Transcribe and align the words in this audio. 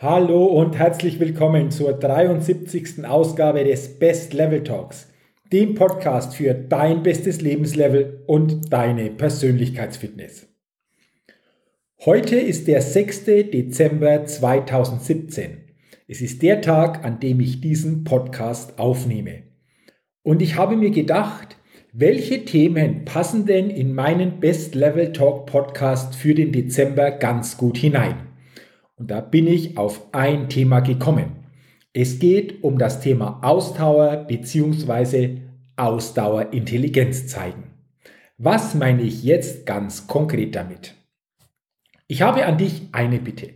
Hallo 0.00 0.44
und 0.44 0.78
herzlich 0.78 1.18
willkommen 1.18 1.72
zur 1.72 1.92
73. 1.92 3.04
Ausgabe 3.04 3.64
des 3.64 3.98
Best 3.98 4.32
Level 4.32 4.62
Talks, 4.62 5.08
dem 5.52 5.74
Podcast 5.74 6.36
für 6.36 6.54
dein 6.54 7.02
bestes 7.02 7.40
Lebenslevel 7.40 8.22
und 8.28 8.72
deine 8.72 9.10
Persönlichkeitsfitness. 9.10 10.46
Heute 12.04 12.36
ist 12.36 12.68
der 12.68 12.80
6. 12.80 13.24
Dezember 13.24 14.24
2017. 14.24 15.64
Es 16.06 16.20
ist 16.20 16.42
der 16.42 16.60
Tag, 16.60 17.04
an 17.04 17.18
dem 17.18 17.40
ich 17.40 17.60
diesen 17.60 18.04
Podcast 18.04 18.78
aufnehme. 18.78 19.42
Und 20.22 20.42
ich 20.42 20.54
habe 20.54 20.76
mir 20.76 20.90
gedacht, 20.90 21.56
welche 21.92 22.44
Themen 22.44 23.04
passen 23.04 23.46
denn 23.46 23.68
in 23.68 23.92
meinen 23.92 24.38
Best 24.38 24.76
Level 24.76 25.12
Talk 25.12 25.46
Podcast 25.46 26.14
für 26.14 26.36
den 26.36 26.52
Dezember 26.52 27.10
ganz 27.10 27.56
gut 27.56 27.76
hinein? 27.76 28.27
Und 28.98 29.10
da 29.10 29.20
bin 29.20 29.46
ich 29.46 29.78
auf 29.78 30.12
ein 30.12 30.48
Thema 30.48 30.80
gekommen. 30.80 31.44
Es 31.92 32.18
geht 32.18 32.62
um 32.62 32.78
das 32.78 33.00
Thema 33.00 33.40
Ausdauer 33.42 34.16
bzw. 34.28 35.38
Ausdauerintelligenz 35.76 37.28
zeigen. 37.28 37.64
Was 38.36 38.74
meine 38.74 39.02
ich 39.02 39.22
jetzt 39.22 39.66
ganz 39.66 40.06
konkret 40.06 40.54
damit? 40.54 40.94
Ich 42.06 42.22
habe 42.22 42.46
an 42.46 42.58
dich 42.58 42.88
eine 42.92 43.18
Bitte. 43.18 43.50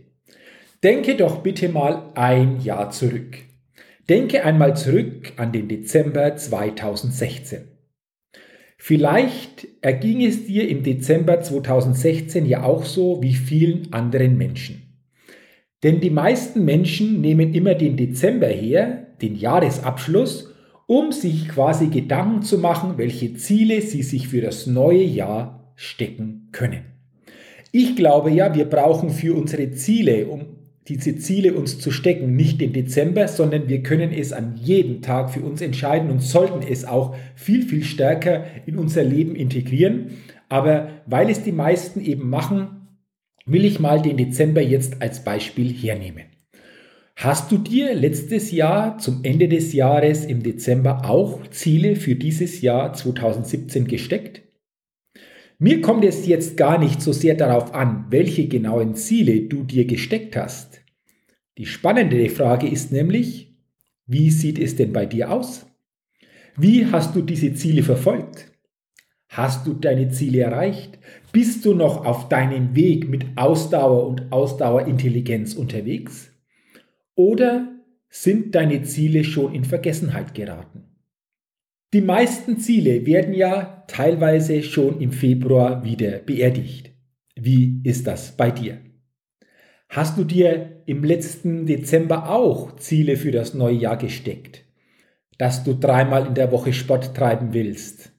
Denke 0.83 1.15
doch 1.15 1.39
bitte 1.39 1.69
mal 1.69 2.11
ein 2.15 2.59
Jahr 2.59 2.91
zurück. 2.91 3.37
Denke 4.09 4.43
einmal 4.43 4.75
zurück 4.75 5.31
an 5.37 5.53
den 5.53 5.69
Dezember 5.69 6.35
2016. 6.35 7.69
Vielleicht 8.77 9.65
erging 9.81 10.25
es 10.25 10.45
dir 10.45 10.67
im 10.67 10.83
Dezember 10.83 11.39
2016 11.39 12.45
ja 12.45 12.63
auch 12.63 12.83
so 12.83 13.21
wie 13.21 13.33
vielen 13.33 13.93
anderen 13.93 14.37
Menschen. 14.37 14.82
Denn 15.83 15.99
die 15.99 16.09
meisten 16.09 16.63
Menschen 16.63 17.21
nehmen 17.21 17.53
immer 17.53 17.75
den 17.75 17.97
Dezember 17.97 18.47
her, 18.47 19.07
den 19.21 19.35
Jahresabschluss, 19.35 20.53
um 20.87 21.11
sich 21.11 21.49
quasi 21.49 21.87
Gedanken 21.87 22.41
zu 22.41 22.57
machen, 22.57 22.93
welche 22.97 23.33
Ziele 23.35 23.81
sie 23.81 24.03
sich 24.03 24.29
für 24.29 24.41
das 24.41 24.65
neue 24.65 25.03
Jahr 25.03 25.73
stecken 25.75 26.49
können. 26.51 26.85
Ich 27.71 27.95
glaube 27.95 28.31
ja, 28.31 28.55
wir 28.55 28.65
brauchen 28.65 29.09
für 29.09 29.33
unsere 29.33 29.71
Ziele, 29.71 30.27
um 30.27 30.45
diese 30.87 31.15
Ziele 31.15 31.53
uns 31.53 31.79
zu 31.79 31.91
stecken, 31.91 32.35
nicht 32.35 32.59
den 32.59 32.73
Dezember, 32.73 33.27
sondern 33.27 33.69
wir 33.69 33.83
können 33.83 34.11
es 34.11 34.33
an 34.33 34.55
jedem 34.61 35.01
Tag 35.01 35.31
für 35.31 35.41
uns 35.41 35.61
entscheiden 35.61 36.09
und 36.09 36.21
sollten 36.21 36.61
es 36.67 36.83
auch 36.83 37.15
viel, 37.35 37.63
viel 37.63 37.83
stärker 37.83 38.43
in 38.65 38.77
unser 38.77 39.03
Leben 39.03 39.35
integrieren. 39.35 40.11
Aber 40.49 40.89
weil 41.05 41.29
es 41.29 41.43
die 41.43 41.53
meisten 41.53 42.01
eben 42.01 42.29
machen, 42.29 42.82
will 43.45 43.65
ich 43.65 43.79
mal 43.79 44.01
den 44.01 44.17
Dezember 44.17 44.61
jetzt 44.61 45.01
als 45.01 45.23
Beispiel 45.23 45.71
hernehmen. 45.71 46.25
Hast 47.15 47.51
du 47.51 47.57
dir 47.57 47.93
letztes 47.93 48.51
Jahr 48.51 48.97
zum 48.97 49.23
Ende 49.23 49.47
des 49.47 49.73
Jahres 49.73 50.25
im 50.25 50.41
Dezember 50.41 51.05
auch 51.09 51.47
Ziele 51.51 51.95
für 51.95 52.15
dieses 52.15 52.61
Jahr 52.61 52.93
2017 52.93 53.87
gesteckt? 53.87 54.41
Mir 55.59 55.81
kommt 55.81 56.03
es 56.03 56.25
jetzt 56.25 56.57
gar 56.57 56.79
nicht 56.79 57.01
so 57.01 57.13
sehr 57.13 57.35
darauf 57.35 57.73
an, 57.73 58.07
welche 58.09 58.47
genauen 58.47 58.95
Ziele 58.95 59.41
du 59.41 59.63
dir 59.63 59.85
gesteckt 59.85 60.35
hast. 60.35 60.81
Die 61.57 61.67
spannende 61.67 62.29
Frage 62.29 62.67
ist 62.67 62.91
nämlich, 62.91 63.55
wie 64.07 64.31
sieht 64.31 64.57
es 64.57 64.75
denn 64.75 64.91
bei 64.91 65.05
dir 65.05 65.31
aus? 65.31 65.67
Wie 66.57 66.87
hast 66.87 67.15
du 67.15 67.21
diese 67.21 67.53
Ziele 67.53 67.83
verfolgt? 67.83 68.52
Hast 69.33 69.65
du 69.65 69.73
deine 69.73 70.09
Ziele 70.09 70.41
erreicht? 70.41 70.99
Bist 71.31 71.65
du 71.65 71.73
noch 71.73 72.05
auf 72.05 72.29
deinem 72.29 72.75
Weg 72.75 73.09
mit 73.09 73.25
Ausdauer 73.35 74.05
und 74.05 74.31
Ausdauerintelligenz 74.31 75.55
unterwegs? 75.55 76.31
Oder 77.15 77.67
sind 78.09 78.53
deine 78.53 78.83
Ziele 78.83 79.23
schon 79.23 79.55
in 79.55 79.63
Vergessenheit 79.65 80.35
geraten? 80.35 80.83
Die 81.93 82.01
meisten 82.01 82.59
Ziele 82.59 83.07
werden 83.07 83.33
ja 83.33 83.83
teilweise 83.87 84.61
schon 84.61 85.01
im 85.01 85.11
Februar 85.11 85.83
wieder 85.83 86.19
beerdigt. 86.19 86.91
Wie 87.35 87.81
ist 87.83 88.05
das 88.05 88.37
bei 88.37 88.51
dir? 88.51 88.81
Hast 89.89 90.15
du 90.15 90.25
dir 90.25 90.83
im 90.85 91.03
letzten 91.03 91.65
Dezember 91.65 92.29
auch 92.29 92.75
Ziele 92.75 93.17
für 93.17 93.31
das 93.31 93.55
neue 93.55 93.77
Jahr 93.77 93.97
gesteckt? 93.97 94.63
Dass 95.39 95.63
du 95.63 95.73
dreimal 95.73 96.27
in 96.27 96.35
der 96.35 96.51
Woche 96.51 96.71
Sport 96.71 97.15
treiben 97.15 97.53
willst, 97.53 98.12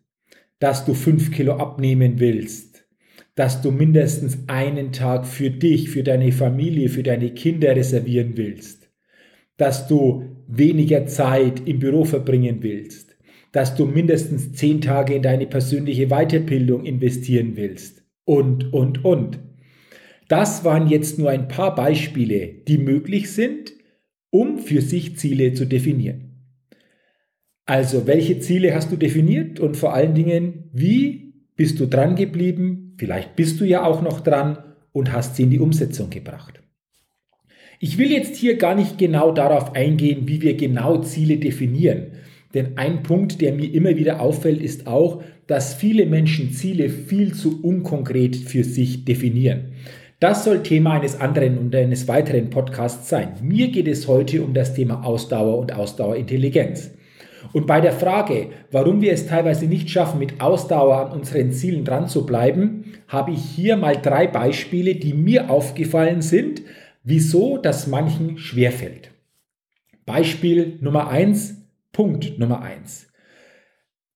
dass 0.58 0.84
du 0.84 0.94
fünf 0.94 1.30
Kilo 1.30 1.54
abnehmen 1.54 2.20
willst, 2.20 2.86
dass 3.34 3.62
du 3.62 3.70
mindestens 3.70 4.38
einen 4.46 4.92
Tag 4.92 5.26
für 5.26 5.50
dich, 5.50 5.90
für 5.90 6.02
deine 6.02 6.32
Familie, 6.32 6.88
für 6.88 7.02
deine 7.02 7.30
Kinder 7.30 7.74
reservieren 7.74 8.36
willst, 8.36 8.90
dass 9.56 9.88
du 9.88 10.24
weniger 10.46 11.06
Zeit 11.06 11.66
im 11.66 11.78
Büro 11.78 12.04
verbringen 12.04 12.62
willst, 12.62 13.16
dass 13.52 13.76
du 13.76 13.86
mindestens 13.86 14.52
zehn 14.52 14.80
Tage 14.80 15.14
in 15.14 15.22
deine 15.22 15.46
persönliche 15.46 16.08
Weiterbildung 16.08 16.84
investieren 16.84 17.56
willst 17.56 18.04
und, 18.24 18.72
und, 18.72 19.04
und. 19.04 19.38
Das 20.28 20.64
waren 20.64 20.88
jetzt 20.88 21.18
nur 21.18 21.30
ein 21.30 21.48
paar 21.48 21.74
Beispiele, 21.74 22.48
die 22.66 22.78
möglich 22.78 23.30
sind, 23.30 23.72
um 24.30 24.58
für 24.58 24.80
sich 24.80 25.16
Ziele 25.16 25.52
zu 25.52 25.66
definieren. 25.66 26.23
Also, 27.66 28.06
welche 28.06 28.40
Ziele 28.40 28.74
hast 28.74 28.92
du 28.92 28.96
definiert 28.96 29.58
und 29.58 29.76
vor 29.76 29.94
allen 29.94 30.14
Dingen, 30.14 30.70
wie 30.72 31.34
bist 31.56 31.80
du 31.80 31.86
dran 31.86 32.14
geblieben? 32.14 32.94
Vielleicht 32.98 33.36
bist 33.36 33.60
du 33.60 33.64
ja 33.64 33.84
auch 33.84 34.02
noch 34.02 34.20
dran 34.20 34.58
und 34.92 35.12
hast 35.12 35.36
sie 35.36 35.44
in 35.44 35.50
die 35.50 35.60
Umsetzung 35.60 36.10
gebracht. 36.10 36.60
Ich 37.80 37.98
will 37.98 38.10
jetzt 38.10 38.36
hier 38.36 38.56
gar 38.56 38.74
nicht 38.74 38.98
genau 38.98 39.32
darauf 39.32 39.74
eingehen, 39.74 40.28
wie 40.28 40.42
wir 40.42 40.56
genau 40.56 40.98
Ziele 41.02 41.38
definieren. 41.38 42.12
Denn 42.52 42.78
ein 42.78 43.02
Punkt, 43.02 43.40
der 43.40 43.52
mir 43.52 43.72
immer 43.72 43.96
wieder 43.96 44.20
auffällt, 44.20 44.62
ist 44.62 44.86
auch, 44.86 45.22
dass 45.46 45.74
viele 45.74 46.06
Menschen 46.06 46.52
Ziele 46.52 46.88
viel 46.88 47.34
zu 47.34 47.62
unkonkret 47.62 48.36
für 48.36 48.62
sich 48.62 49.04
definieren. 49.04 49.72
Das 50.20 50.44
soll 50.44 50.62
Thema 50.62 50.94
eines 50.94 51.20
anderen 51.20 51.58
und 51.58 51.74
eines 51.74 52.06
weiteren 52.08 52.48
Podcasts 52.48 53.08
sein. 53.08 53.34
Mir 53.42 53.68
geht 53.68 53.88
es 53.88 54.06
heute 54.06 54.42
um 54.42 54.54
das 54.54 54.74
Thema 54.74 55.04
Ausdauer 55.04 55.58
und 55.58 55.74
Ausdauerintelligenz. 55.74 56.92
Und 57.52 57.66
bei 57.66 57.80
der 57.80 57.92
Frage, 57.92 58.50
warum 58.70 59.00
wir 59.00 59.12
es 59.12 59.26
teilweise 59.26 59.66
nicht 59.66 59.90
schaffen, 59.90 60.18
mit 60.18 60.40
Ausdauer 60.40 61.06
an 61.06 61.12
unseren 61.12 61.52
Zielen 61.52 61.84
dran 61.84 62.08
zu 62.08 62.26
bleiben, 62.26 62.94
habe 63.08 63.32
ich 63.32 63.42
hier 63.42 63.76
mal 63.76 63.96
drei 63.96 64.26
Beispiele, 64.26 64.94
die 64.96 65.14
mir 65.14 65.50
aufgefallen 65.50 66.22
sind, 66.22 66.62
wieso 67.02 67.58
das 67.58 67.86
manchen 67.86 68.38
schwerfällt. 68.38 69.10
Beispiel 70.06 70.78
Nummer 70.80 71.08
eins, 71.08 71.56
Punkt 71.92 72.38
Nummer 72.38 72.62
eins. 72.62 73.08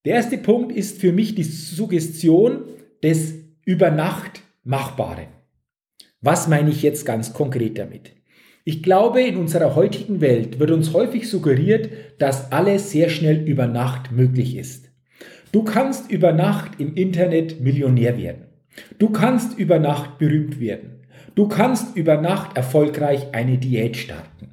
Der 0.05 0.17
erste 0.17 0.39
Punkt 0.39 0.73
ist 0.73 1.01
für 1.01 1.13
mich 1.13 1.35
die 1.35 1.45
Suggestion 1.45 2.65
des 3.03 3.35
über 3.65 3.91
Nacht 3.91 4.43
Machbaren. 4.65 5.29
Was 6.21 6.49
meine 6.49 6.71
ich 6.71 6.83
jetzt 6.83 7.07
ganz 7.07 7.33
konkret 7.33 7.79
damit? 7.79 8.18
Ich 8.69 8.83
glaube, 8.83 9.23
in 9.23 9.39
unserer 9.39 9.75
heutigen 9.77 10.21
Welt 10.21 10.59
wird 10.59 10.71
uns 10.73 10.93
häufig 10.93 11.31
suggeriert, 11.31 11.89
dass 12.19 12.53
alles 12.53 12.91
sehr 12.91 13.09
schnell 13.09 13.49
über 13.49 13.67
Nacht 13.67 14.13
möglich 14.13 14.59
ist. 14.59 14.91
Du 15.53 15.63
kannst 15.63 16.11
über 16.11 16.35
Nacht 16.35 16.73
im 16.79 16.95
Internet 16.95 17.63
Millionär 17.63 18.19
werden. 18.19 18.43
Du 18.99 19.09
kannst 19.09 19.59
über 19.59 19.79
Nacht 19.79 20.19
berühmt 20.19 20.61
werden. 20.61 21.07
Du 21.35 21.49
kannst 21.49 21.97
über 21.97 22.21
Nacht 22.21 22.59
erfolgreich 22.59 23.29
eine 23.33 23.57
Diät 23.57 23.97
starten. 23.97 24.51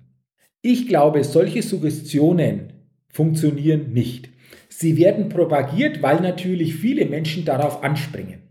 Ich 0.62 0.88
glaube, 0.88 1.26
solche 1.26 1.62
Suggestionen 1.62 2.72
funktionieren 3.10 3.92
nicht. 3.92 4.30
Sie 4.70 4.96
werden 4.96 5.28
propagiert, 5.28 6.02
weil 6.02 6.22
natürlich 6.22 6.76
viele 6.76 7.06
Menschen 7.06 7.44
darauf 7.44 7.84
anspringen. 7.84 8.44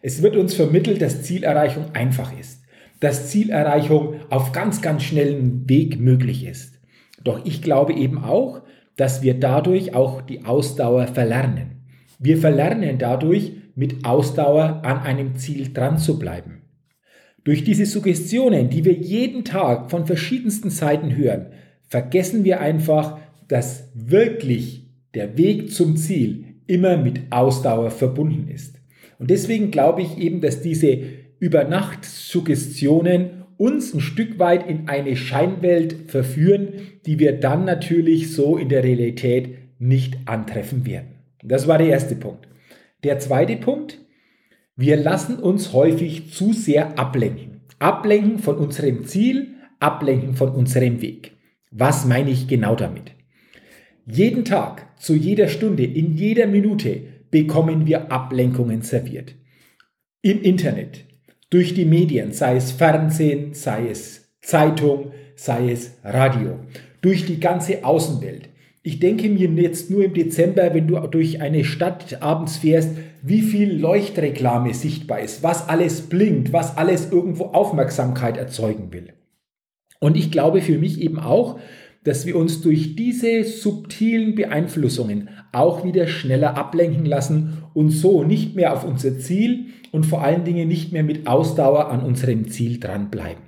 Es 0.00 0.22
wird 0.22 0.36
uns 0.36 0.54
vermittelt, 0.54 1.02
dass 1.02 1.24
Zielerreichung 1.24 1.94
einfach 1.94 2.32
ist 2.40 2.59
dass 3.00 3.30
Zielerreichung 3.30 4.16
auf 4.28 4.52
ganz, 4.52 4.82
ganz 4.82 5.02
schnellen 5.02 5.68
Weg 5.68 5.98
möglich 5.98 6.46
ist. 6.46 6.78
Doch 7.24 7.44
ich 7.44 7.62
glaube 7.62 7.94
eben 7.94 8.22
auch, 8.22 8.62
dass 8.96 9.22
wir 9.22 9.34
dadurch 9.34 9.94
auch 9.94 10.20
die 10.20 10.44
Ausdauer 10.44 11.06
verlernen. 11.06 11.82
Wir 12.18 12.36
verlernen 12.36 12.98
dadurch, 12.98 13.52
mit 13.74 14.04
Ausdauer 14.04 14.82
an 14.84 14.98
einem 14.98 15.36
Ziel 15.36 15.72
dran 15.72 15.96
zu 15.96 16.18
bleiben. 16.18 16.62
Durch 17.44 17.64
diese 17.64 17.86
Suggestionen, 17.86 18.68
die 18.68 18.84
wir 18.84 18.92
jeden 18.92 19.44
Tag 19.44 19.90
von 19.90 20.04
verschiedensten 20.06 20.68
Seiten 20.68 21.16
hören, 21.16 21.46
vergessen 21.88 22.44
wir 22.44 22.60
einfach, 22.60 23.18
dass 23.48 23.90
wirklich 23.94 24.86
der 25.14 25.38
Weg 25.38 25.72
zum 25.72 25.96
Ziel 25.96 26.44
immer 26.66 26.98
mit 26.98 27.20
Ausdauer 27.30 27.90
verbunden 27.90 28.48
ist. 28.48 28.76
Und 29.18 29.30
deswegen 29.30 29.70
glaube 29.70 30.02
ich 30.02 30.18
eben, 30.18 30.40
dass 30.40 30.60
diese 30.60 30.98
Übernacht-Suggestionen 31.40 33.44
uns 33.56 33.92
ein 33.92 34.00
Stück 34.00 34.38
weit 34.38 34.68
in 34.68 34.88
eine 34.88 35.16
Scheinwelt 35.16 36.10
verführen, 36.10 36.74
die 37.04 37.18
wir 37.18 37.40
dann 37.40 37.64
natürlich 37.64 38.32
so 38.32 38.56
in 38.56 38.68
der 38.68 38.84
Realität 38.84 39.58
nicht 39.78 40.16
antreffen 40.26 40.86
werden. 40.86 41.16
Das 41.42 41.66
war 41.66 41.78
der 41.78 41.88
erste 41.88 42.14
Punkt. 42.14 42.48
Der 43.02 43.18
zweite 43.18 43.56
Punkt, 43.56 43.98
wir 44.76 44.96
lassen 44.96 45.38
uns 45.38 45.72
häufig 45.72 46.32
zu 46.32 46.52
sehr 46.52 46.98
ablenken. 46.98 47.62
Ablenken 47.78 48.38
von 48.38 48.56
unserem 48.56 49.04
Ziel, 49.04 49.54
ablenken 49.78 50.34
von 50.34 50.50
unserem 50.50 51.02
Weg. 51.02 51.32
Was 51.70 52.06
meine 52.06 52.30
ich 52.30 52.48
genau 52.48 52.76
damit? 52.76 53.12
Jeden 54.06 54.44
Tag, 54.44 54.88
zu 54.98 55.14
jeder 55.14 55.48
Stunde, 55.48 55.84
in 55.84 56.16
jeder 56.16 56.46
Minute 56.46 57.02
bekommen 57.30 57.86
wir 57.86 58.10
Ablenkungen 58.10 58.82
serviert. 58.82 59.34
Im 60.22 60.42
Internet, 60.42 61.04
durch 61.50 61.74
die 61.74 61.84
Medien, 61.84 62.32
sei 62.32 62.56
es 62.56 62.72
Fernsehen, 62.72 63.54
sei 63.54 63.88
es 63.90 64.32
Zeitung, 64.40 65.12
sei 65.34 65.72
es 65.72 65.98
Radio, 66.04 66.60
durch 67.02 67.26
die 67.26 67.40
ganze 67.40 67.84
Außenwelt. 67.84 68.48
Ich 68.82 68.98
denke 68.98 69.28
mir 69.28 69.48
jetzt 69.48 69.90
nur 69.90 70.04
im 70.04 70.14
Dezember, 70.14 70.72
wenn 70.72 70.86
du 70.86 70.96
durch 71.08 71.42
eine 71.42 71.64
Stadt 71.64 72.22
abends 72.22 72.56
fährst, 72.56 72.92
wie 73.22 73.42
viel 73.42 73.78
Leuchtreklame 73.78 74.72
sichtbar 74.72 75.20
ist, 75.20 75.42
was 75.42 75.68
alles 75.68 76.02
blinkt, 76.02 76.54
was 76.54 76.78
alles 76.78 77.12
irgendwo 77.12 77.46
Aufmerksamkeit 77.46 78.38
erzeugen 78.38 78.92
will. 78.92 79.12
Und 79.98 80.16
ich 80.16 80.30
glaube 80.30 80.62
für 80.62 80.78
mich 80.78 80.98
eben 81.00 81.18
auch, 81.18 81.58
dass 82.04 82.24
wir 82.26 82.36
uns 82.36 82.60
durch 82.62 82.96
diese 82.96 83.44
subtilen 83.44 84.34
Beeinflussungen 84.34 85.28
auch 85.52 85.84
wieder 85.84 86.06
schneller 86.06 86.56
ablenken 86.56 87.04
lassen 87.04 87.64
und 87.74 87.90
so 87.90 88.24
nicht 88.24 88.56
mehr 88.56 88.72
auf 88.72 88.84
unser 88.84 89.18
Ziel 89.18 89.66
und 89.92 90.06
vor 90.06 90.22
allen 90.22 90.44
Dingen 90.44 90.68
nicht 90.68 90.92
mehr 90.92 91.02
mit 91.02 91.26
Ausdauer 91.26 91.90
an 91.90 92.02
unserem 92.02 92.48
Ziel 92.48 92.80
dranbleiben. 92.80 93.42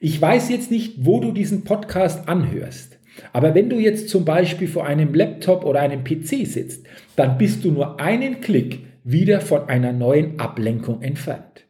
Ich 0.00 0.20
weiß 0.20 0.50
jetzt 0.50 0.70
nicht, 0.70 1.06
wo 1.06 1.20
du 1.20 1.32
diesen 1.32 1.64
Podcast 1.64 2.28
anhörst, 2.28 2.98
aber 3.32 3.54
wenn 3.54 3.70
du 3.70 3.78
jetzt 3.78 4.08
zum 4.08 4.24
Beispiel 4.24 4.68
vor 4.68 4.86
einem 4.86 5.14
Laptop 5.14 5.64
oder 5.64 5.80
einem 5.80 6.04
PC 6.04 6.46
sitzt, 6.46 6.86
dann 7.16 7.38
bist 7.38 7.64
du 7.64 7.70
nur 7.70 8.00
einen 8.00 8.40
Klick 8.40 8.80
wieder 9.04 9.40
von 9.40 9.68
einer 9.68 9.92
neuen 9.92 10.40
Ablenkung 10.40 11.02
entfernt. 11.02 11.66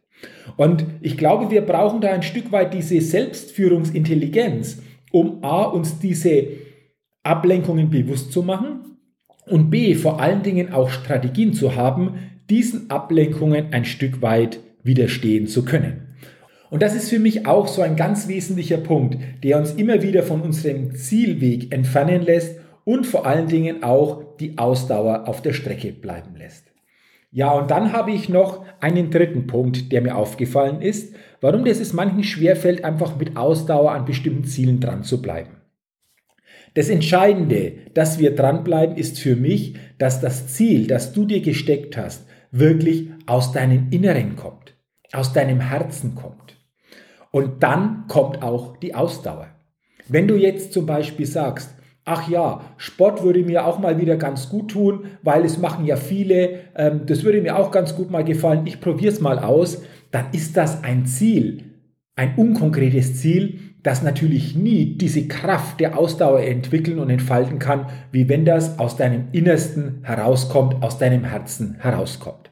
Und 0.57 0.85
ich 1.01 1.17
glaube, 1.17 1.51
wir 1.51 1.61
brauchen 1.61 2.01
da 2.01 2.11
ein 2.11 2.23
Stück 2.23 2.51
weit 2.51 2.73
diese 2.73 2.99
Selbstführungsintelligenz, 3.01 4.81
um 5.15 5.45
A, 5.45 5.63
uns 5.63 5.97
diese 5.99 6.43
Ablenkungen 7.23 7.89
bewusst 7.89 8.33
zu 8.33 8.43
machen 8.43 8.97
und 9.45 9.69
B, 9.69 9.95
vor 9.95 10.19
allen 10.19 10.43
Dingen 10.43 10.73
auch 10.73 10.89
Strategien 10.89 11.53
zu 11.53 11.77
haben, 11.77 12.15
diesen 12.49 12.89
Ablenkungen 12.89 13.71
ein 13.71 13.85
Stück 13.85 14.21
weit 14.21 14.59
widerstehen 14.83 15.47
zu 15.47 15.63
können. 15.63 16.15
Und 16.69 16.81
das 16.81 16.93
ist 16.93 17.09
für 17.09 17.19
mich 17.19 17.47
auch 17.47 17.69
so 17.69 17.81
ein 17.81 17.95
ganz 17.95 18.27
wesentlicher 18.27 18.75
Punkt, 18.75 19.17
der 19.41 19.57
uns 19.57 19.71
immer 19.75 20.01
wieder 20.01 20.21
von 20.21 20.41
unserem 20.41 20.93
Zielweg 20.95 21.71
entfernen 21.71 22.21
lässt 22.21 22.59
und 22.83 23.07
vor 23.07 23.25
allen 23.25 23.47
Dingen 23.47 23.83
auch 23.83 24.35
die 24.41 24.57
Ausdauer 24.57 25.29
auf 25.29 25.41
der 25.41 25.53
Strecke 25.53 25.93
bleiben 25.93 26.35
lässt. 26.35 26.73
Ja, 27.31 27.53
und 27.53 27.71
dann 27.71 27.93
habe 27.93 28.11
ich 28.11 28.27
noch 28.27 28.65
einen 28.81 29.11
dritten 29.11 29.47
Punkt, 29.47 29.93
der 29.93 30.01
mir 30.01 30.17
aufgefallen 30.17 30.81
ist, 30.81 31.15
warum 31.45 31.67
es 31.67 31.93
manchen 31.93 32.23
schwerfällt, 32.23 32.83
einfach 32.83 33.17
mit 33.17 33.37
Ausdauer 33.37 33.91
an 33.91 34.05
bestimmten 34.05 34.45
Zielen 34.45 34.79
dran 34.79 35.03
zu 35.03 35.21
bleiben. 35.21 35.51
Das 36.73 36.89
Entscheidende, 36.89 37.73
dass 37.93 38.17
wir 38.17 38.33
dranbleiben, 38.33 38.97
ist 38.97 39.19
für 39.19 39.35
mich, 39.35 39.75
dass 39.99 40.21
das 40.21 40.47
Ziel, 40.47 40.87
das 40.87 41.13
du 41.13 41.23
dir 41.25 41.41
gesteckt 41.41 41.97
hast, 41.97 42.25
wirklich 42.49 43.09
aus 43.27 43.51
deinem 43.51 43.91
Inneren 43.91 44.35
kommt, 44.35 44.73
aus 45.13 45.33
deinem 45.33 45.59
Herzen 45.59 46.15
kommt. 46.15 46.57
Und 47.29 47.61
dann 47.61 48.05
kommt 48.07 48.41
auch 48.41 48.77
die 48.77 48.95
Ausdauer. 48.95 49.49
Wenn 50.07 50.27
du 50.27 50.37
jetzt 50.37 50.73
zum 50.73 50.87
Beispiel 50.87 51.27
sagst, 51.27 51.69
ach 52.05 52.27
ja, 52.27 52.61
Sport 52.77 53.21
würde 53.21 53.43
mir 53.43 53.67
auch 53.67 53.77
mal 53.77 54.01
wieder 54.01 54.17
ganz 54.17 54.49
gut 54.49 54.71
tun, 54.71 55.11
weil 55.21 55.45
es 55.45 55.59
machen 55.59 55.85
ja 55.85 55.95
viele, 55.95 56.61
ähm, 56.75 57.01
das 57.05 57.23
würde 57.23 57.43
mir 57.43 57.55
auch 57.55 57.69
ganz 57.69 57.95
gut 57.95 58.09
mal 58.09 58.23
gefallen, 58.23 58.65
ich 58.65 58.81
probiere 58.81 59.13
es 59.13 59.21
mal 59.21 59.37
aus, 59.37 59.83
dann 60.15 60.27
ist 60.31 60.55
das 60.55 60.81
ein 60.81 61.05
Ziel, 61.05 61.65
ein 62.15 62.35
unkonkretes 62.37 63.19
Ziel, 63.19 63.59
das 63.83 64.01
natürlich 64.01 64.55
nie 64.55 64.95
diese 64.97 65.27
Kraft 65.27 65.81
der 65.81 65.97
Ausdauer 65.97 66.39
entwickeln 66.39 66.99
und 66.99 67.09
entfalten 67.09 67.59
kann, 67.59 67.87
wie 68.13 68.29
wenn 68.29 68.45
das 68.45 68.79
aus 68.79 68.95
deinem 68.95 69.25
Innersten 69.33 69.99
herauskommt, 70.03 70.81
aus 70.81 70.99
deinem 70.99 71.25
Herzen 71.25 71.75
herauskommt. 71.81 72.49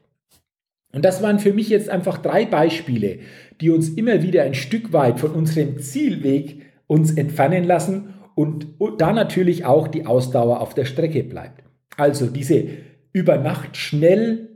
Und 0.93 1.05
das 1.05 1.23
waren 1.23 1.39
für 1.39 1.53
mich 1.53 1.69
jetzt 1.69 1.89
einfach 1.89 2.17
drei 2.17 2.45
Beispiele, 2.45 3.19
die 3.61 3.69
uns 3.69 3.87
immer 3.87 4.21
wieder 4.21 4.43
ein 4.43 4.55
Stück 4.55 4.91
weit 4.91 5.21
von 5.21 5.31
unserem 5.31 5.79
Zielweg 5.79 6.63
uns 6.87 7.13
entfernen 7.13 7.63
lassen 7.63 8.13
und 8.35 8.67
da 8.97 9.13
natürlich 9.13 9.63
auch 9.63 9.87
die 9.87 10.05
Ausdauer 10.05 10.59
auf 10.59 10.73
der 10.73 10.83
Strecke 10.83 11.23
bleibt. 11.23 11.63
Also 11.95 12.25
diese 12.25 12.65
über 13.13 13.37
Nacht 13.37 13.77
schnell 13.77 14.49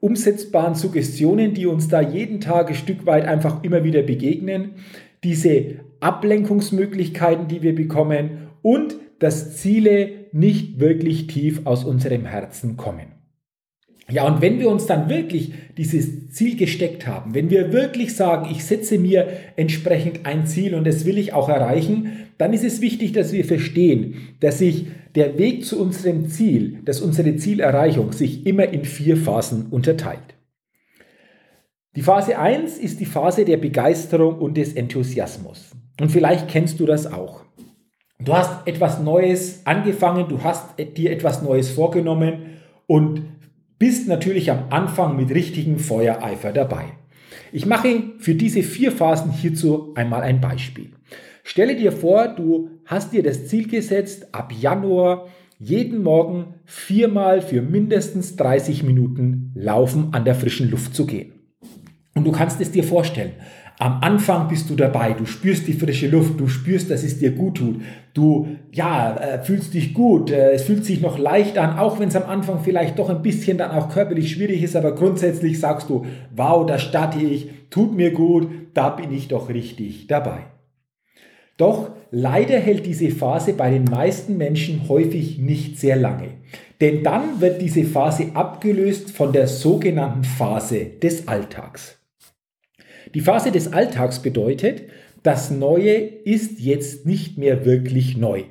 umsetzbaren 0.00 0.74
Suggestionen, 0.74 1.54
die 1.54 1.66
uns 1.66 1.88
da 1.88 2.00
jeden 2.00 2.40
Tag 2.40 2.68
ein 2.68 2.74
Stück 2.74 3.06
weit 3.06 3.26
einfach 3.26 3.62
immer 3.64 3.84
wieder 3.84 4.02
begegnen, 4.02 4.76
diese 5.24 5.80
Ablenkungsmöglichkeiten, 6.00 7.48
die 7.48 7.62
wir 7.62 7.74
bekommen 7.74 8.48
und 8.62 8.96
dass 9.18 9.56
Ziele 9.56 10.26
nicht 10.32 10.78
wirklich 10.78 11.26
tief 11.26 11.62
aus 11.64 11.84
unserem 11.84 12.26
Herzen 12.26 12.76
kommen. 12.76 13.15
Ja, 14.08 14.24
und 14.24 14.40
wenn 14.40 14.60
wir 14.60 14.68
uns 14.70 14.86
dann 14.86 15.08
wirklich 15.08 15.52
dieses 15.76 16.30
Ziel 16.30 16.56
gesteckt 16.56 17.08
haben, 17.08 17.34
wenn 17.34 17.50
wir 17.50 17.72
wirklich 17.72 18.14
sagen, 18.14 18.48
ich 18.50 18.64
setze 18.64 18.98
mir 18.98 19.26
entsprechend 19.56 20.26
ein 20.26 20.46
Ziel 20.46 20.76
und 20.76 20.86
das 20.86 21.04
will 21.04 21.18
ich 21.18 21.32
auch 21.32 21.48
erreichen, 21.48 22.28
dann 22.38 22.52
ist 22.52 22.64
es 22.64 22.80
wichtig, 22.80 23.12
dass 23.12 23.32
wir 23.32 23.44
verstehen, 23.44 24.14
dass 24.40 24.58
sich 24.58 24.86
der 25.16 25.38
Weg 25.38 25.64
zu 25.64 25.80
unserem 25.80 26.28
Ziel, 26.28 26.78
dass 26.84 27.00
unsere 27.00 27.36
Zielerreichung 27.36 28.12
sich 28.12 28.46
immer 28.46 28.68
in 28.68 28.84
vier 28.84 29.16
Phasen 29.16 29.66
unterteilt. 29.70 30.36
Die 31.96 32.02
Phase 32.02 32.38
1 32.38 32.78
ist 32.78 33.00
die 33.00 33.06
Phase 33.06 33.44
der 33.44 33.56
Begeisterung 33.56 34.38
und 34.38 34.56
des 34.56 34.74
Enthusiasmus. 34.74 35.70
Und 35.98 36.10
vielleicht 36.10 36.46
kennst 36.48 36.78
du 36.78 36.86
das 36.86 37.10
auch. 37.10 37.40
Du 38.20 38.34
hast 38.34 38.68
etwas 38.68 39.00
Neues 39.00 39.62
angefangen, 39.64 40.28
du 40.28 40.44
hast 40.44 40.78
dir 40.78 41.10
etwas 41.10 41.42
Neues 41.42 41.70
vorgenommen 41.70 42.58
und 42.86 43.22
bist 43.78 44.08
natürlich 44.08 44.50
am 44.50 44.64
Anfang 44.70 45.16
mit 45.16 45.30
richtigem 45.30 45.78
Feuereifer 45.78 46.52
dabei. 46.52 46.84
Ich 47.52 47.66
mache 47.66 48.02
für 48.18 48.34
diese 48.34 48.62
vier 48.62 48.92
Phasen 48.92 49.32
hierzu 49.32 49.92
einmal 49.94 50.22
ein 50.22 50.40
Beispiel. 50.40 50.90
Stelle 51.44 51.76
dir 51.76 51.92
vor, 51.92 52.28
du 52.28 52.70
hast 52.84 53.12
dir 53.12 53.22
das 53.22 53.46
Ziel 53.46 53.68
gesetzt, 53.68 54.34
ab 54.34 54.52
Januar 54.58 55.28
jeden 55.58 56.02
Morgen 56.02 56.54
viermal 56.64 57.40
für 57.40 57.62
mindestens 57.62 58.36
30 58.36 58.82
Minuten 58.82 59.52
laufen 59.54 60.08
an 60.12 60.24
der 60.24 60.34
frischen 60.34 60.70
Luft 60.70 60.94
zu 60.94 61.06
gehen. 61.06 61.32
Und 62.14 62.24
du 62.24 62.32
kannst 62.32 62.60
es 62.60 62.72
dir 62.72 62.84
vorstellen. 62.84 63.32
Am 63.78 63.98
Anfang 64.00 64.48
bist 64.48 64.70
du 64.70 64.74
dabei, 64.74 65.12
du 65.12 65.26
spürst 65.26 65.66
die 65.66 65.74
frische 65.74 66.08
Luft, 66.08 66.40
du 66.40 66.48
spürst, 66.48 66.90
dass 66.90 67.02
es 67.02 67.18
dir 67.18 67.32
gut 67.32 67.58
tut. 67.58 67.82
Du, 68.14 68.48
ja, 68.72 69.16
äh, 69.16 69.44
fühlst 69.44 69.74
dich 69.74 69.92
gut, 69.92 70.30
äh, 70.30 70.52
es 70.52 70.62
fühlt 70.62 70.86
sich 70.86 71.02
noch 71.02 71.18
leicht 71.18 71.58
an, 71.58 71.78
auch 71.78 72.00
wenn 72.00 72.08
es 72.08 72.16
am 72.16 72.22
Anfang 72.22 72.60
vielleicht 72.64 72.98
doch 72.98 73.10
ein 73.10 73.20
bisschen 73.20 73.58
dann 73.58 73.72
auch 73.72 73.90
körperlich 73.90 74.32
schwierig 74.32 74.62
ist, 74.62 74.76
aber 74.76 74.94
grundsätzlich 74.94 75.60
sagst 75.60 75.90
du, 75.90 76.06
wow, 76.34 76.64
da 76.64 76.78
starte 76.78 77.18
ich, 77.18 77.50
tut 77.68 77.94
mir 77.94 78.12
gut, 78.12 78.48
da 78.72 78.88
bin 78.88 79.12
ich 79.12 79.28
doch 79.28 79.50
richtig 79.50 80.06
dabei. 80.06 80.46
Doch 81.58 81.90
leider 82.10 82.58
hält 82.58 82.86
diese 82.86 83.10
Phase 83.10 83.52
bei 83.52 83.70
den 83.70 83.84
meisten 83.84 84.38
Menschen 84.38 84.88
häufig 84.88 85.38
nicht 85.38 85.78
sehr 85.78 85.96
lange. 85.96 86.28
Denn 86.80 87.02
dann 87.02 87.42
wird 87.42 87.60
diese 87.60 87.84
Phase 87.84 88.30
abgelöst 88.32 89.10
von 89.10 89.32
der 89.32 89.46
sogenannten 89.46 90.24
Phase 90.24 90.86
des 91.02 91.28
Alltags. 91.28 91.95
Die 93.16 93.22
Phase 93.22 93.50
des 93.50 93.72
Alltags 93.72 94.20
bedeutet, 94.20 94.82
das 95.22 95.50
Neue 95.50 95.94
ist 95.94 96.60
jetzt 96.60 97.06
nicht 97.06 97.38
mehr 97.38 97.64
wirklich 97.64 98.18
neu. 98.18 98.42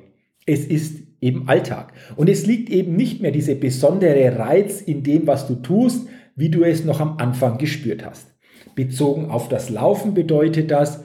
Es 0.44 0.64
ist 0.64 1.04
eben 1.20 1.46
Alltag. 1.46 1.92
Und 2.16 2.28
es 2.28 2.46
liegt 2.46 2.68
eben 2.70 2.96
nicht 2.96 3.22
mehr 3.22 3.30
dieser 3.30 3.54
besondere 3.54 4.40
Reiz 4.40 4.80
in 4.80 5.04
dem, 5.04 5.28
was 5.28 5.46
du 5.46 5.54
tust, 5.54 6.08
wie 6.34 6.48
du 6.48 6.64
es 6.64 6.84
noch 6.84 6.98
am 6.98 7.18
Anfang 7.18 7.58
gespürt 7.58 8.04
hast. 8.04 8.34
Bezogen 8.74 9.30
auf 9.30 9.48
das 9.48 9.70
Laufen 9.70 10.14
bedeutet 10.14 10.72
das, 10.72 11.04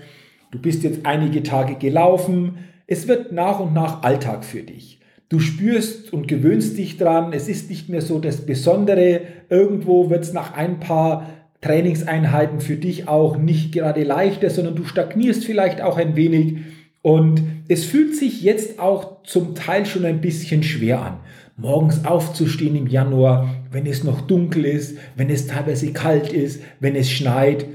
du 0.50 0.58
bist 0.58 0.82
jetzt 0.82 1.06
einige 1.06 1.44
Tage 1.44 1.76
gelaufen, 1.76 2.58
es 2.88 3.08
wird 3.08 3.32
nach 3.32 3.60
und 3.60 3.76
nach 3.76 4.02
Alltag 4.02 4.44
für 4.44 4.64
dich. 4.64 5.02
Du 5.30 5.40
spürst 5.40 6.12
und 6.12 6.28
gewöhnst 6.28 6.80
dich 6.80 6.98
dran. 6.98 7.32
Es 7.32 7.48
ist 7.48 7.70
nicht 7.70 7.90
mehr 7.90 8.02
so 8.02 8.18
das 8.18 8.46
Besondere. 8.48 9.22
Irgendwo 9.50 10.10
wird 10.10 10.24
es 10.24 10.34
nach 10.34 10.56
ein 10.56 10.80
paar 10.80 11.41
Trainingseinheiten 11.62 12.60
für 12.60 12.76
dich 12.76 13.08
auch 13.08 13.38
nicht 13.38 13.72
gerade 13.72 14.04
leichter, 14.04 14.50
sondern 14.50 14.76
du 14.76 14.84
stagnierst 14.86 15.46
vielleicht 15.46 15.82
auch 15.82 15.98
ein 15.98 16.16
wenig. 16.16 16.58
Und 17.04 17.42
es 17.68 17.86
fühlt 17.86 18.16
sich 18.16 18.42
jetzt 18.42 18.80
auch 18.80 19.24
zum 19.24 19.56
Teil 19.56 19.86
schon 19.86 20.06
ein 20.06 20.22
bisschen 20.22 20.64
schwer 20.64 21.02
an. 21.02 21.20
Morgens 21.58 22.06
aufzustehen 22.06 22.76
im 22.76 22.88
Januar, 22.88 23.54
wenn 23.72 23.86
es 23.86 24.04
noch 24.04 24.22
dunkel 24.22 24.66
ist, 24.66 24.98
wenn 25.16 25.30
es 25.30 25.48
teilweise 25.48 25.94
kalt 25.94 26.34
ist, 26.34 26.62
wenn 26.80 26.96
es 26.96 27.10
schneit. 27.10 27.66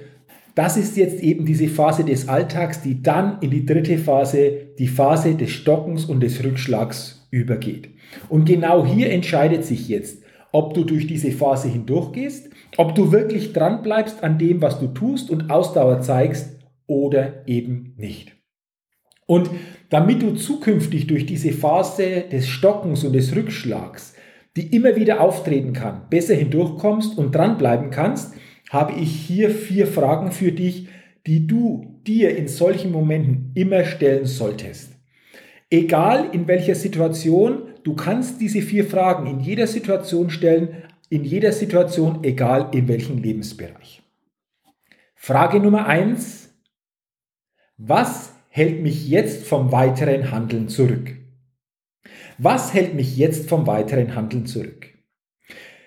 Das 0.56 0.76
ist 0.76 0.96
jetzt 0.96 1.22
eben 1.22 1.44
diese 1.44 1.68
Phase 1.68 2.02
des 2.02 2.28
Alltags, 2.28 2.82
die 2.82 3.02
dann 3.02 3.38
in 3.42 3.50
die 3.50 3.66
dritte 3.66 3.98
Phase, 3.98 4.52
die 4.78 4.88
Phase 4.88 5.34
des 5.34 5.50
Stockens 5.50 6.06
und 6.06 6.20
des 6.20 6.42
Rückschlags 6.42 7.26
übergeht. 7.30 7.90
Und 8.28 8.46
genau 8.46 8.84
hier 8.84 9.10
entscheidet 9.10 9.64
sich 9.64 9.88
jetzt, 9.88 10.22
ob 10.56 10.72
du 10.72 10.84
durch 10.84 11.06
diese 11.06 11.32
Phase 11.32 11.68
hindurchgehst, 11.68 12.48
ob 12.78 12.94
du 12.94 13.12
wirklich 13.12 13.52
dran 13.52 13.82
bleibst 13.82 14.24
an 14.24 14.38
dem, 14.38 14.62
was 14.62 14.80
du 14.80 14.86
tust 14.86 15.28
und 15.28 15.50
Ausdauer 15.50 16.00
zeigst 16.00 16.56
oder 16.86 17.46
eben 17.46 17.92
nicht. 17.98 18.34
Und 19.26 19.50
damit 19.90 20.22
du 20.22 20.34
zukünftig 20.34 21.08
durch 21.08 21.26
diese 21.26 21.52
Phase 21.52 22.24
des 22.32 22.48
Stockens 22.48 23.04
und 23.04 23.12
des 23.12 23.36
Rückschlags, 23.36 24.14
die 24.56 24.74
immer 24.74 24.96
wieder 24.96 25.20
auftreten 25.20 25.74
kann, 25.74 26.08
besser 26.08 26.34
hindurchkommst 26.34 27.18
und 27.18 27.34
dranbleiben 27.34 27.90
kannst, 27.90 28.32
habe 28.70 28.98
ich 28.98 29.10
hier 29.10 29.50
vier 29.50 29.86
Fragen 29.86 30.32
für 30.32 30.52
dich, 30.52 30.88
die 31.26 31.46
du 31.46 32.00
dir 32.06 32.34
in 32.34 32.48
solchen 32.48 32.92
Momenten 32.92 33.52
immer 33.54 33.84
stellen 33.84 34.24
solltest. 34.24 34.92
Egal 35.68 36.30
in 36.32 36.48
welcher 36.48 36.76
Situation, 36.76 37.65
du 37.86 37.94
kannst 37.94 38.40
diese 38.40 38.62
vier 38.62 38.84
Fragen 38.84 39.26
in 39.28 39.38
jeder 39.38 39.68
Situation 39.68 40.28
stellen, 40.28 40.82
in 41.08 41.24
jeder 41.24 41.52
Situation, 41.52 42.24
egal 42.24 42.70
in 42.72 42.88
welchem 42.88 43.18
Lebensbereich. 43.18 44.02
Frage 45.14 45.60
Nummer 45.60 45.86
eins: 45.86 46.50
Was 47.76 48.32
hält 48.48 48.82
mich 48.82 49.08
jetzt 49.08 49.46
vom 49.46 49.70
weiteren 49.70 50.32
Handeln 50.32 50.68
zurück? 50.68 51.14
Was 52.38 52.74
hält 52.74 52.94
mich 52.94 53.16
jetzt 53.16 53.48
vom 53.48 53.68
weiteren 53.68 54.16
Handeln 54.16 54.46
zurück? 54.46 54.92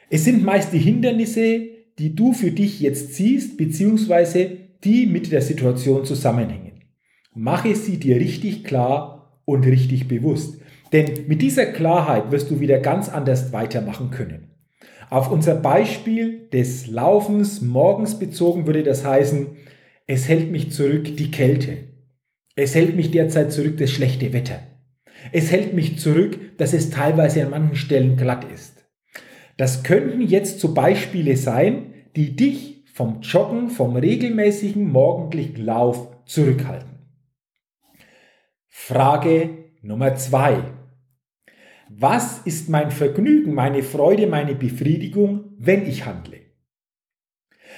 Es 0.09 0.23
sind 0.23 0.43
meist 0.43 0.71
die 0.71 0.79
Hindernisse, 0.79 1.67
die 1.99 2.15
du 2.15 2.31
für 2.31 2.51
dich 2.51 2.79
jetzt 2.79 3.13
siehst, 3.15 3.57
beziehungsweise 3.57 4.57
die 4.85 5.05
mit 5.05 5.33
der 5.33 5.41
Situation 5.41 6.05
zusammenhängen. 6.05 6.85
Mache 7.35 7.75
sie 7.75 7.97
dir 7.97 8.15
richtig 8.15 8.63
klar 8.63 9.41
und 9.45 9.65
richtig 9.65 10.07
bewusst. 10.07 10.58
Denn 10.91 11.27
mit 11.27 11.41
dieser 11.41 11.67
Klarheit 11.67 12.31
wirst 12.31 12.49
du 12.49 12.59
wieder 12.59 12.79
ganz 12.79 13.09
anders 13.09 13.53
weitermachen 13.53 14.09
können. 14.09 14.51
Auf 15.09 15.31
unser 15.31 15.55
Beispiel 15.55 16.47
des 16.49 16.87
Laufens 16.87 17.61
morgens 17.61 18.19
bezogen 18.19 18.67
würde 18.67 18.83
das 18.83 19.05
heißen, 19.05 19.47
es 20.07 20.27
hält 20.27 20.51
mich 20.51 20.71
zurück 20.71 21.15
die 21.17 21.31
Kälte. 21.31 21.77
Es 22.55 22.75
hält 22.75 22.95
mich 22.95 23.11
derzeit 23.11 23.51
zurück 23.51 23.77
das 23.77 23.91
schlechte 23.91 24.33
Wetter. 24.33 24.59
Es 25.31 25.51
hält 25.51 25.73
mich 25.73 25.99
zurück, 25.99 26.57
dass 26.57 26.73
es 26.73 26.89
teilweise 26.89 27.43
an 27.43 27.51
manchen 27.51 27.75
Stellen 27.75 28.17
glatt 28.17 28.45
ist. 28.51 28.85
Das 29.57 29.83
könnten 29.83 30.21
jetzt 30.21 30.59
so 30.59 30.73
Beispiele 30.73 31.35
sein, 31.37 31.93
die 32.15 32.35
dich 32.35 32.85
vom 32.93 33.21
Joggen, 33.21 33.69
vom 33.69 33.95
regelmäßigen 33.95 34.89
morgendlichen 34.91 35.63
Lauf 35.65 36.07
zurückhalten. 36.25 36.89
Frage 38.67 39.49
Nummer 39.81 40.15
zwei. 40.15 40.63
Was 41.91 42.41
ist 42.45 42.69
mein 42.69 42.91
Vergnügen, 42.91 43.55
meine 43.55 43.81
Freude, 43.81 44.27
meine 44.27 44.53
Befriedigung, 44.53 45.45
wenn 45.57 45.87
ich 45.87 46.05
handle? 46.05 46.37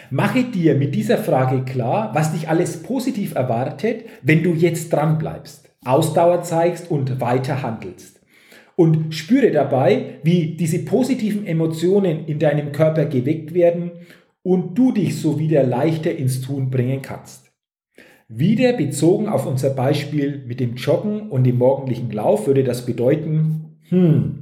Mache 0.10 0.44
dir 0.44 0.76
mit 0.76 0.94
dieser 0.94 1.18
Frage 1.18 1.64
klar, 1.64 2.14
was 2.14 2.34
dich 2.34 2.50
alles 2.50 2.84
positiv 2.84 3.36
erwartet, 3.36 4.04
wenn 4.22 4.44
du 4.44 4.54
jetzt 4.54 4.92
dran 4.92 5.18
bleibst, 5.18 5.74
Ausdauer 5.86 6.44
zeigst 6.44 6.92
und 6.92 7.22
weiter 7.22 7.62
handelst 7.62 8.20
und 8.76 9.16
spüre 9.16 9.52
dabei, 9.52 10.20
wie 10.24 10.58
diese 10.58 10.80
positiven 10.80 11.48
Emotionen 11.48 12.26
in 12.26 12.38
deinem 12.38 12.74
Körper 12.74 13.06
geweckt 13.06 13.54
werden 13.54 13.92
und 14.44 14.78
du 14.78 14.92
dich 14.92 15.22
so 15.22 15.40
wieder 15.40 15.64
leichter 15.64 16.14
ins 16.14 16.42
Tun 16.42 16.70
bringen 16.70 17.02
kannst. 17.02 17.52
Wieder 18.28 18.74
bezogen 18.74 19.30
auf 19.30 19.46
unser 19.46 19.70
Beispiel 19.70 20.44
mit 20.46 20.60
dem 20.60 20.76
Joggen 20.76 21.30
und 21.30 21.46
dem 21.46 21.58
morgendlichen 21.58 22.12
Lauf 22.12 22.48
würde 22.48 22.64
das 22.64 22.86
bedeuten, 22.86 23.61
hm, 23.92 24.36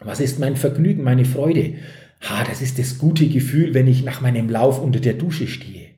was 0.00 0.20
ist 0.20 0.38
mein 0.38 0.56
Vergnügen, 0.56 1.02
meine 1.02 1.24
Freude? 1.24 1.74
Ha, 2.22 2.44
das 2.44 2.62
ist 2.62 2.78
das 2.78 2.98
gute 2.98 3.26
Gefühl, 3.26 3.74
wenn 3.74 3.88
ich 3.88 4.04
nach 4.04 4.20
meinem 4.20 4.48
Lauf 4.48 4.80
unter 4.80 5.00
der 5.00 5.14
Dusche 5.14 5.48
stehe. 5.48 5.88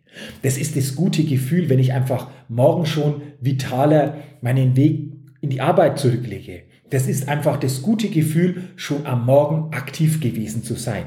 Das 0.42 0.56
ist 0.56 0.76
das 0.76 0.94
gute 0.94 1.23
Gefühl, 1.25 1.68
wenn 1.68 1.78
ich 1.78 1.92
einfach 1.92 2.30
morgen 2.49 2.87
schon 2.87 3.23
vitaler 3.40 4.23
meinen 4.40 4.75
Weg 4.76 5.12
in 5.40 5.50
die 5.50 5.61
Arbeit 5.61 5.99
zurücklege. 5.99 6.62
Das 6.88 7.06
ist 7.06 7.28
einfach 7.28 7.58
das 7.58 7.82
gute 7.82 8.08
Gefühl, 8.08 8.62
schon 8.76 9.04
am 9.04 9.26
Morgen 9.26 9.75
aktiv 9.75 10.20
gewesen 10.20 10.62
zu 10.62 10.75
sein. 10.75 11.04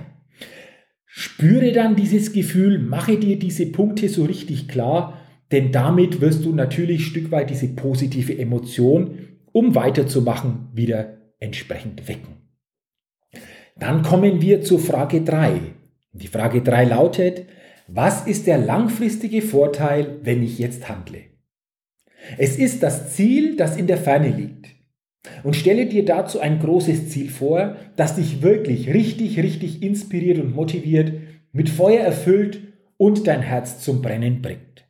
Spüre 1.05 1.71
dann 1.71 1.95
dieses 1.95 2.31
Gefühl, 2.31 2.77
mache 2.77 3.17
dir 3.17 3.39
diese 3.39 3.65
Punkte 3.67 4.09
so 4.09 4.25
richtig 4.25 4.67
klar, 4.67 5.19
denn 5.51 5.71
damit 5.71 6.21
wirst 6.21 6.45
du 6.45 6.53
natürlich 6.53 7.07
Stück 7.07 7.31
weit 7.31 7.49
diese 7.49 7.69
positive 7.69 8.37
Emotion, 8.37 9.17
um 9.51 9.73
weiterzumachen, 9.73 10.67
wieder 10.73 11.16
entsprechend 11.39 12.07
wecken. 12.07 12.37
Dann 13.75 14.01
kommen 14.01 14.41
wir 14.41 14.61
zur 14.61 14.79
Frage 14.79 15.21
3. 15.21 15.59
Die 16.13 16.27
Frage 16.27 16.61
3 16.61 16.85
lautet, 16.85 17.45
was 17.87 18.25
ist 18.27 18.47
der 18.47 18.57
langfristige 18.57 19.41
Vorteil, 19.41 20.19
wenn 20.23 20.43
ich 20.43 20.59
jetzt 20.59 20.89
handle? 20.89 21.21
Es 22.37 22.57
ist 22.57 22.83
das 22.83 23.15
Ziel, 23.15 23.55
das 23.55 23.77
in 23.77 23.87
der 23.87 23.97
Ferne 23.97 24.29
liegt. 24.29 24.67
Und 25.43 25.55
stelle 25.55 25.85
dir 25.85 26.05
dazu 26.05 26.39
ein 26.39 26.59
großes 26.59 27.09
Ziel 27.09 27.29
vor, 27.29 27.75
das 27.95 28.15
dich 28.15 28.41
wirklich 28.41 28.93
richtig, 28.93 29.39
richtig 29.39 29.83
inspiriert 29.83 30.39
und 30.39 30.55
motiviert, 30.55 31.13
mit 31.51 31.69
Feuer 31.69 32.01
erfüllt 32.01 32.59
und 32.97 33.27
dein 33.27 33.41
Herz 33.41 33.79
zum 33.83 34.01
Brennen 34.01 34.41
bringt. 34.41 34.85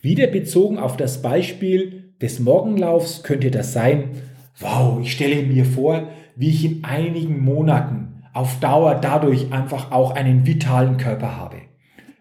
Wieder 0.00 0.26
bezogen 0.26 0.78
auf 0.78 0.96
das 0.96 1.22
Beispiel 1.22 2.14
des 2.20 2.40
Morgenlaufs 2.40 3.22
könnte 3.22 3.50
das 3.50 3.72
sein, 3.72 4.10
wow, 4.58 5.00
ich 5.00 5.12
stelle 5.12 5.42
mir 5.42 5.64
vor, 5.64 6.08
wie 6.36 6.48
ich 6.50 6.64
in 6.64 6.84
einigen 6.84 7.40
Monaten 7.40 8.22
auf 8.32 8.60
Dauer 8.60 8.94
dadurch 8.94 9.52
einfach 9.52 9.90
auch 9.90 10.12
einen 10.12 10.46
vitalen 10.46 10.96
Körper 10.96 11.36
habe, 11.36 11.56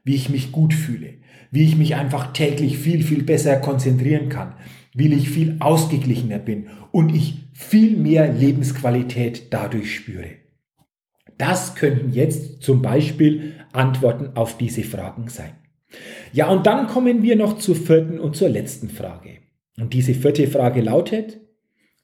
wie 0.03 0.15
ich 0.15 0.29
mich 0.29 0.51
gut 0.51 0.73
fühle, 0.73 1.15
wie 1.51 1.63
ich 1.63 1.77
mich 1.77 1.95
einfach 1.95 2.33
täglich 2.33 2.77
viel, 2.77 3.03
viel 3.03 3.23
besser 3.23 3.57
konzentrieren 3.57 4.29
kann, 4.29 4.55
wie 4.93 5.13
ich 5.13 5.29
viel 5.29 5.57
ausgeglichener 5.59 6.39
bin 6.39 6.67
und 6.91 7.15
ich 7.15 7.45
viel 7.53 7.95
mehr 7.95 8.31
Lebensqualität 8.31 9.53
dadurch 9.53 9.95
spüre. 9.95 10.41
Das 11.37 11.75
könnten 11.75 12.11
jetzt 12.11 12.61
zum 12.61 12.81
Beispiel 12.81 13.53
Antworten 13.71 14.35
auf 14.35 14.57
diese 14.57 14.83
Fragen 14.83 15.27
sein. 15.27 15.53
Ja, 16.33 16.49
und 16.49 16.65
dann 16.65 16.87
kommen 16.87 17.23
wir 17.23 17.35
noch 17.35 17.57
zur 17.57 17.75
vierten 17.75 18.19
und 18.19 18.35
zur 18.35 18.49
letzten 18.49 18.89
Frage. 18.89 19.39
Und 19.77 19.93
diese 19.93 20.13
vierte 20.13 20.47
Frage 20.47 20.81
lautet, 20.81 21.39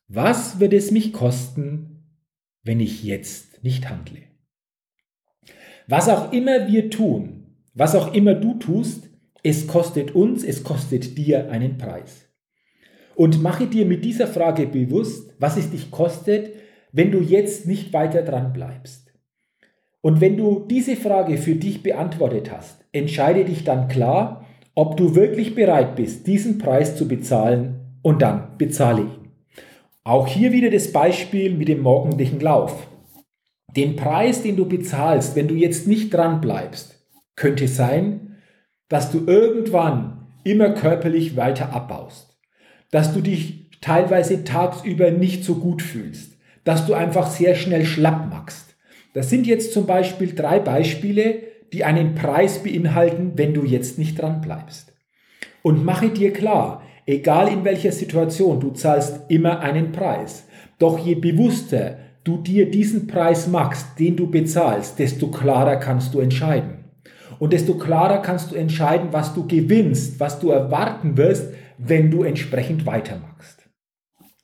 was 0.08 0.60
wird 0.60 0.74
es 0.74 0.92
mich 0.92 1.12
kosten, 1.12 2.04
wenn 2.64 2.80
ich 2.80 3.04
jetzt 3.04 3.64
nicht 3.64 3.90
handle? 3.90 4.24
Was 5.88 6.08
auch 6.08 6.32
immer 6.32 6.68
wir 6.68 6.90
tun, 6.90 7.48
was 7.74 7.96
auch 7.96 8.14
immer 8.14 8.34
du 8.34 8.56
tust, 8.56 9.10
es 9.44 9.68
kostet 9.68 10.16
uns, 10.16 10.44
es 10.44 10.64
kostet 10.64 11.18
dir 11.18 11.52
einen 11.52 11.78
Preis. 11.78 12.26
Und 13.16 13.42
mache 13.42 13.68
dir 13.68 13.86
mit 13.86 14.06
dieser 14.06 14.28
Frage 14.28 14.68
bewusst, 14.68 15.34
was 15.40 15.58
es 15.58 15.72
dich 15.72 15.92
kostet, 15.92 16.54
wenn 16.92 17.12
du 17.12 17.20
jetzt 17.20 17.68
nicht 17.68 17.94
weiter 17.94 18.22
dran 18.22 18.54
bleibst. 18.54 19.14
Und 20.02 20.22
wenn 20.22 20.38
du 20.38 20.66
diese 20.70 20.96
Frage 20.96 21.38
für 21.38 21.56
dich 21.56 21.84
beantwortet 21.84 22.52
hast, 22.52 22.86
entscheide 22.92 23.44
dich 23.44 23.64
dann 23.64 23.88
klar, 23.88 24.46
ob 24.74 24.96
du 24.96 25.16
wirklich 25.16 25.56
bereit 25.56 25.96
bist, 25.96 26.28
diesen 26.28 26.60
Preis 26.60 26.96
zu 26.96 27.08
bezahlen 27.08 28.00
und 28.04 28.22
dann 28.22 28.58
bezahle 28.58 29.02
ihn. 29.02 29.27
Auch 30.08 30.28
hier 30.28 30.54
wieder 30.54 30.72
das 30.72 30.92
Beispiel 30.92 31.54
mit 31.54 31.68
dem 31.68 31.82
morgendlichen 31.82 32.40
Lauf. 32.40 32.88
Den 33.76 33.96
Preis, 33.96 34.42
den 34.42 34.56
du 34.56 34.66
bezahlst, 34.66 35.36
wenn 35.36 35.48
du 35.48 35.54
jetzt 35.54 35.88
nicht 35.88 36.14
dran 36.14 36.40
bleibst, 36.40 37.06
könnte 37.36 37.68
sein, 37.68 38.38
dass 38.88 39.12
du 39.12 39.26
irgendwann 39.28 40.28
immer 40.44 40.70
körperlich 40.70 41.36
weiter 41.36 41.74
abbaust 41.74 42.28
dass 42.92 43.14
du 43.14 43.22
dich 43.22 43.70
teilweise 43.82 44.44
tagsüber 44.44 45.12
nicht 45.12 45.44
so 45.44 45.56
gut 45.56 45.82
fühlst, 45.82 46.38
dass 46.64 46.86
du 46.86 46.94
einfach 46.94 47.28
sehr 47.28 47.56
schnell 47.56 47.86
schlapp 47.86 48.30
machst. 48.30 48.76
Das 49.14 49.30
sind 49.30 49.48
jetzt 49.48 49.74
zum 49.74 49.86
Beispiel 49.86 50.34
drei 50.34 50.60
Beispiele, 50.60 51.44
die 51.74 51.84
einen 51.84 52.16
Preis 52.16 52.64
beinhalten, 52.64 53.34
wenn 53.36 53.54
du 53.54 53.64
jetzt 53.64 53.98
nicht 53.98 54.22
dran 54.22 54.42
bleibst. 54.42 54.94
Und 55.64 55.84
mache 55.84 56.10
dir 56.10 56.32
klar, 56.32 56.82
egal 57.08 57.48
in 57.48 57.64
welcher 57.64 57.92
Situation, 57.92 58.60
du 58.60 58.70
zahlst 58.72 59.22
immer 59.30 59.62
einen 59.62 59.92
Preis. 59.92 60.46
Doch 60.78 61.00
je 61.00 61.16
bewusster 61.16 61.98
du 62.24 62.38
dir 62.38 62.70
diesen 62.70 63.08
Preis 63.08 63.48
machst, 63.48 63.98
den 63.98 64.16
du 64.16 64.30
bezahlst, 64.30 65.00
desto 65.00 65.32
klarer 65.32 65.78
kannst 65.78 66.14
du 66.14 66.20
entscheiden. 66.20 66.84
Und 67.40 67.54
desto 67.54 67.76
klarer 67.76 68.22
kannst 68.22 68.52
du 68.52 68.56
entscheiden, 68.56 69.10
was 69.12 69.34
du 69.34 69.48
gewinnst, 69.48 70.20
was 70.20 70.40
du 70.40 70.50
erwarten 70.50 71.18
wirst, 71.18 71.54
wenn 71.78 72.12
du 72.12 72.24
entsprechend 72.24 72.86
weitermachst. 72.86 73.70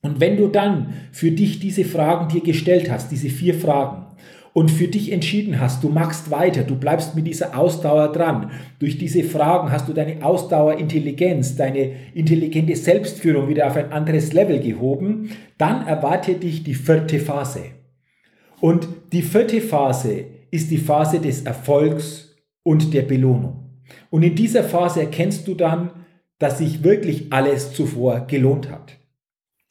Und 0.01 0.19
wenn 0.19 0.37
du 0.37 0.47
dann 0.47 0.93
für 1.11 1.31
dich 1.31 1.59
diese 1.59 1.85
Fragen 1.85 2.27
dir 2.27 2.41
gestellt 2.41 2.91
hast, 2.91 3.11
diese 3.11 3.29
vier 3.29 3.55
Fragen, 3.55 4.05
und 4.53 4.69
für 4.69 4.87
dich 4.87 5.11
entschieden 5.11 5.59
hast, 5.59 5.83
du 5.83 5.89
machst 5.89 6.29
weiter, 6.29 6.63
du 6.63 6.75
bleibst 6.75 7.15
mit 7.15 7.25
dieser 7.25 7.57
Ausdauer 7.57 8.11
dran. 8.11 8.51
Durch 8.77 8.99
diese 8.99 9.23
Fragen 9.23 9.71
hast 9.71 9.87
du 9.89 9.93
deine 9.93 10.23
Ausdauerintelligenz, 10.23 11.55
deine 11.55 11.91
intelligente 12.13 12.75
Selbstführung 12.75 13.49
wieder 13.49 13.67
auf 13.67 13.75
ein 13.75 13.91
anderes 13.91 14.31
Level 14.31 14.59
gehoben, 14.59 15.31
dann 15.57 15.87
erwartet 15.87 16.43
dich 16.43 16.63
die 16.63 16.75
vierte 16.75 17.19
Phase. 17.19 17.61
Und 18.61 18.87
die 19.11 19.23
vierte 19.23 19.59
Phase 19.59 20.25
ist 20.51 20.69
die 20.69 20.77
Phase 20.77 21.19
des 21.19 21.41
Erfolgs 21.41 22.35
und 22.61 22.93
der 22.93 23.01
Belohnung. 23.01 23.81
Und 24.11 24.21
in 24.21 24.35
dieser 24.35 24.63
Phase 24.63 25.01
erkennst 25.01 25.47
du 25.47 25.55
dann, 25.55 25.89
dass 26.37 26.59
sich 26.59 26.83
wirklich 26.83 27.33
alles 27.33 27.73
zuvor 27.73 28.27
gelohnt 28.27 28.69
hat. 28.69 28.99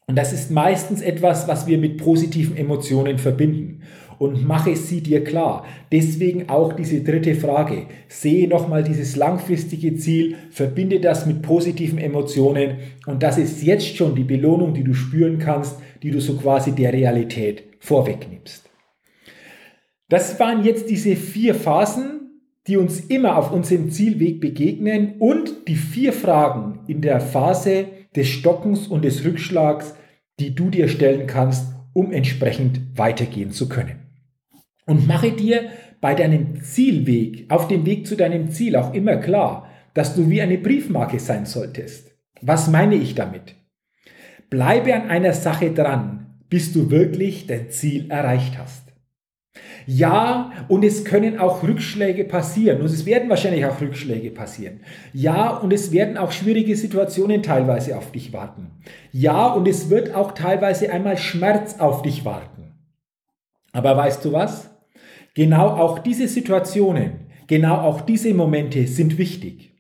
Und 0.07 0.17
das 0.17 0.33
ist 0.33 0.51
meistens 0.51 1.01
etwas, 1.01 1.47
was 1.47 1.67
wir 1.69 1.79
mit 1.79 1.99
positiven 1.99 2.57
Emotionen 2.57 3.19
verbinden 3.19 3.83
und 4.23 4.47
mache 4.47 4.77
sie 4.77 5.01
dir 5.01 5.25
klar. 5.25 5.65
Deswegen 5.91 6.49
auch 6.49 6.75
diese 6.75 7.01
dritte 7.01 7.35
Frage. 7.35 7.87
Sehe 8.07 8.47
nochmal 8.47 8.85
dieses 8.85 9.17
langfristige 9.17 9.97
Ziel, 9.97 10.37
verbinde 10.53 11.01
das 11.01 11.27
mit 11.27 11.43
positiven 11.43 11.99
Emotionen 11.99 12.77
und 13.07 13.25
das 13.25 13.37
ist 13.37 13.65
jetzt 13.65 13.97
schon 13.97 14.15
die 14.15 14.23
Belohnung, 14.23 14.75
die 14.75 14.85
du 14.85 14.95
spüren 14.95 15.41
kannst, 15.41 15.81
die 16.05 16.13
du 16.13 16.21
so 16.21 16.37
quasi 16.37 16.71
der 16.71 16.93
Realität 16.93 17.65
vorwegnimmst. 17.81 18.71
Das 20.09 20.39
waren 20.39 20.65
jetzt 20.65 20.89
diese 20.89 21.17
vier 21.17 21.57
Phasen, 21.57 22.45
die 22.69 22.77
uns 22.77 23.01
immer 23.01 23.37
auf 23.37 23.51
unserem 23.51 23.91
Zielweg 23.91 24.41
begegnen 24.41 25.15
und 25.19 25.67
die 25.67 25.75
vier 25.75 26.13
Fragen 26.13 26.79
in 26.87 27.01
der 27.01 27.19
Phase 27.19 27.87
des 28.15 28.29
Stockens 28.29 28.87
und 28.87 29.05
des 29.05 29.25
Rückschlags, 29.25 29.97
die 30.39 30.55
du 30.55 30.71
dir 30.71 30.87
stellen 30.87 31.27
kannst, 31.27 31.73
um 31.93 32.13
entsprechend 32.13 32.97
weitergehen 32.97 33.51
zu 33.51 33.69
können. 33.69 34.02
Und 34.93 35.07
mache 35.07 35.33
dir 35.33 35.71
bei 36.03 36.15
deinem 36.15 36.63
Zielweg, 36.63 37.47
auf 37.49 37.67
dem 37.67 37.87
Weg 37.87 38.07
zu 38.07 38.15
deinem 38.15 38.51
Ziel 38.51 38.77
auch 38.77 38.93
immer 38.93 39.17
klar, 39.17 39.71
dass 39.95 40.15
du 40.15 40.29
wie 40.29 40.43
eine 40.43 40.59
Briefmarke 40.59 41.19
sein 41.19 41.47
solltest. 41.47 42.11
Was 42.43 42.69
meine 42.69 42.97
ich 42.97 43.15
damit? 43.15 43.55
Bleibe 44.51 44.95
an 44.95 45.09
einer 45.09 45.33
Sache 45.33 45.71
dran, 45.71 46.27
bis 46.51 46.75
du 46.75 46.91
wirklich 46.91 47.47
dein 47.47 47.71
Ziel 47.71 48.11
erreicht 48.11 48.59
hast. 48.59 48.83
Ja, 49.87 50.53
und 50.69 50.85
es 50.85 51.07
können 51.07 51.39
auch 51.39 51.63
Rückschläge 51.63 52.25
passieren 52.25 52.81
und 52.83 52.87
es 52.87 53.07
werden 53.07 53.31
wahrscheinlich 53.31 53.65
auch 53.65 53.81
Rückschläge 53.81 54.31
passieren. 54.31 54.81
Ja, 55.15 55.57
und 55.57 55.73
es 55.73 55.91
werden 55.91 56.19
auch 56.19 56.33
schwierige 56.33 56.77
Situationen 56.77 57.43
teilweise 57.43 57.97
auf 57.97 58.13
dich 58.13 58.35
warten. 58.35 58.73
Ja, 59.11 59.47
und 59.55 59.67
es 59.67 59.89
wird 59.89 60.15
auch 60.15 60.33
teilweise 60.33 60.93
einmal 60.93 61.17
Schmerz 61.17 61.81
auf 61.81 62.03
dich 62.03 62.27
warten. 62.27 62.75
Aber 63.73 63.97
weißt 63.97 64.23
du 64.27 64.33
was? 64.33 64.72
Genau 65.35 65.69
auch 65.69 65.99
diese 65.99 66.29
Situationen, 66.29 67.13
genau 67.47 67.77
auch 67.77 68.03
diese 68.03 68.35
Momente 68.35 68.87
sind 68.87 69.17
wichtig. 69.17 69.73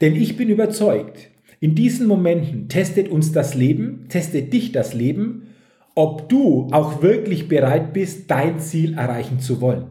Denn 0.00 0.16
ich 0.16 0.36
bin 0.36 0.48
überzeugt, 0.48 1.30
in 1.60 1.74
diesen 1.74 2.06
Momenten 2.06 2.68
testet 2.68 3.08
uns 3.08 3.32
das 3.32 3.54
Leben, 3.54 4.06
testet 4.08 4.52
dich 4.52 4.72
das 4.72 4.92
Leben, 4.92 5.54
ob 5.94 6.28
du 6.28 6.68
auch 6.72 7.02
wirklich 7.02 7.48
bereit 7.48 7.92
bist, 7.92 8.30
dein 8.30 8.58
Ziel 8.58 8.94
erreichen 8.94 9.38
zu 9.38 9.60
wollen. 9.60 9.86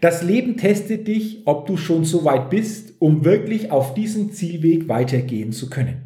Das 0.00 0.22
Leben 0.22 0.56
testet 0.56 1.06
dich, 1.06 1.42
ob 1.46 1.66
du 1.66 1.76
schon 1.76 2.04
so 2.04 2.24
weit 2.24 2.50
bist, 2.50 2.94
um 3.00 3.24
wirklich 3.24 3.70
auf 3.70 3.94
diesem 3.94 4.32
Zielweg 4.32 4.88
weitergehen 4.88 5.52
zu 5.52 5.70
können. 5.70 6.02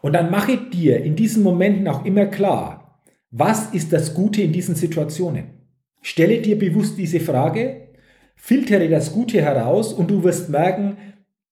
Und 0.00 0.12
dann 0.12 0.30
mache 0.30 0.56
dir 0.56 1.02
in 1.02 1.16
diesen 1.16 1.42
Momenten 1.42 1.88
auch 1.88 2.04
immer 2.04 2.26
klar, 2.26 3.02
was 3.32 3.74
ist 3.74 3.92
das 3.92 4.14
Gute 4.14 4.42
in 4.42 4.52
diesen 4.52 4.76
Situationen? 4.76 5.55
Stelle 6.02 6.40
dir 6.40 6.58
bewusst 6.58 6.98
diese 6.98 7.20
Frage, 7.20 7.88
filtere 8.36 8.88
das 8.88 9.12
Gute 9.12 9.42
heraus 9.42 9.92
und 9.92 10.10
du 10.10 10.22
wirst 10.22 10.48
merken, 10.50 10.96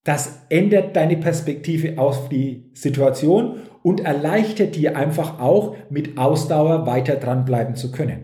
das 0.03 0.45
ändert 0.49 0.95
deine 0.95 1.17
Perspektive 1.17 1.97
auf 1.97 2.29
die 2.29 2.69
Situation 2.73 3.61
und 3.81 4.01
erleichtert 4.01 4.75
dir 4.75 4.95
einfach 4.95 5.39
auch 5.39 5.75
mit 5.89 6.17
Ausdauer 6.17 6.85
weiter 6.85 7.15
dranbleiben 7.15 7.75
zu 7.75 7.91
können. 7.91 8.23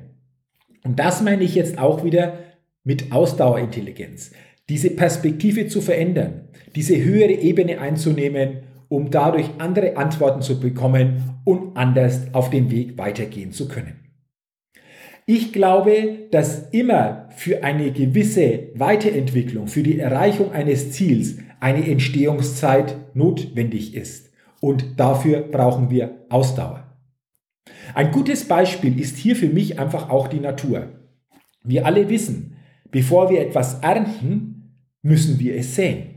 Und 0.83 0.99
das 0.99 1.21
meine 1.21 1.43
ich 1.43 1.55
jetzt 1.55 1.79
auch 1.79 2.03
wieder 2.03 2.37
mit 2.83 3.11
Ausdauerintelligenz. 3.11 4.31
Diese 4.69 4.91
Perspektive 4.91 5.67
zu 5.67 5.81
verändern, 5.81 6.49
diese 6.75 7.03
höhere 7.03 7.33
Ebene 7.33 7.79
einzunehmen, 7.79 8.63
um 8.87 9.09
dadurch 9.09 9.49
andere 9.57 9.97
Antworten 9.97 10.41
zu 10.41 10.59
bekommen 10.59 11.41
und 11.45 11.77
anders 11.77 12.33
auf 12.33 12.49
dem 12.49 12.69
Weg 12.71 12.97
weitergehen 12.97 13.51
zu 13.51 13.67
können. 13.67 14.10
Ich 15.25 15.53
glaube, 15.53 16.27
dass 16.31 16.69
immer 16.71 17.29
für 17.35 17.63
eine 17.63 17.91
gewisse 17.91 18.69
Weiterentwicklung, 18.75 19.67
für 19.67 19.83
die 19.83 19.99
Erreichung 19.99 20.51
eines 20.51 20.91
Ziels 20.91 21.37
eine 21.59 21.87
Entstehungszeit 21.87 22.95
notwendig 23.13 23.95
ist. 23.95 24.31
Und 24.59 24.99
dafür 24.99 25.41
brauchen 25.41 25.89
wir 25.89 26.25
Ausdauer. 26.29 26.97
Ein 27.93 28.11
gutes 28.11 28.47
Beispiel 28.47 28.99
ist 28.99 29.17
hier 29.17 29.35
für 29.35 29.47
mich 29.47 29.79
einfach 29.79 30.09
auch 30.09 30.27
die 30.27 30.39
Natur. 30.39 30.87
Wir 31.63 31.85
alle 31.85 32.09
wissen, 32.09 32.57
bevor 32.89 33.29
wir 33.29 33.41
etwas 33.41 33.79
ernten, 33.81 34.77
müssen 35.01 35.39
wir 35.39 35.55
es 35.55 35.75
säen. 35.75 36.11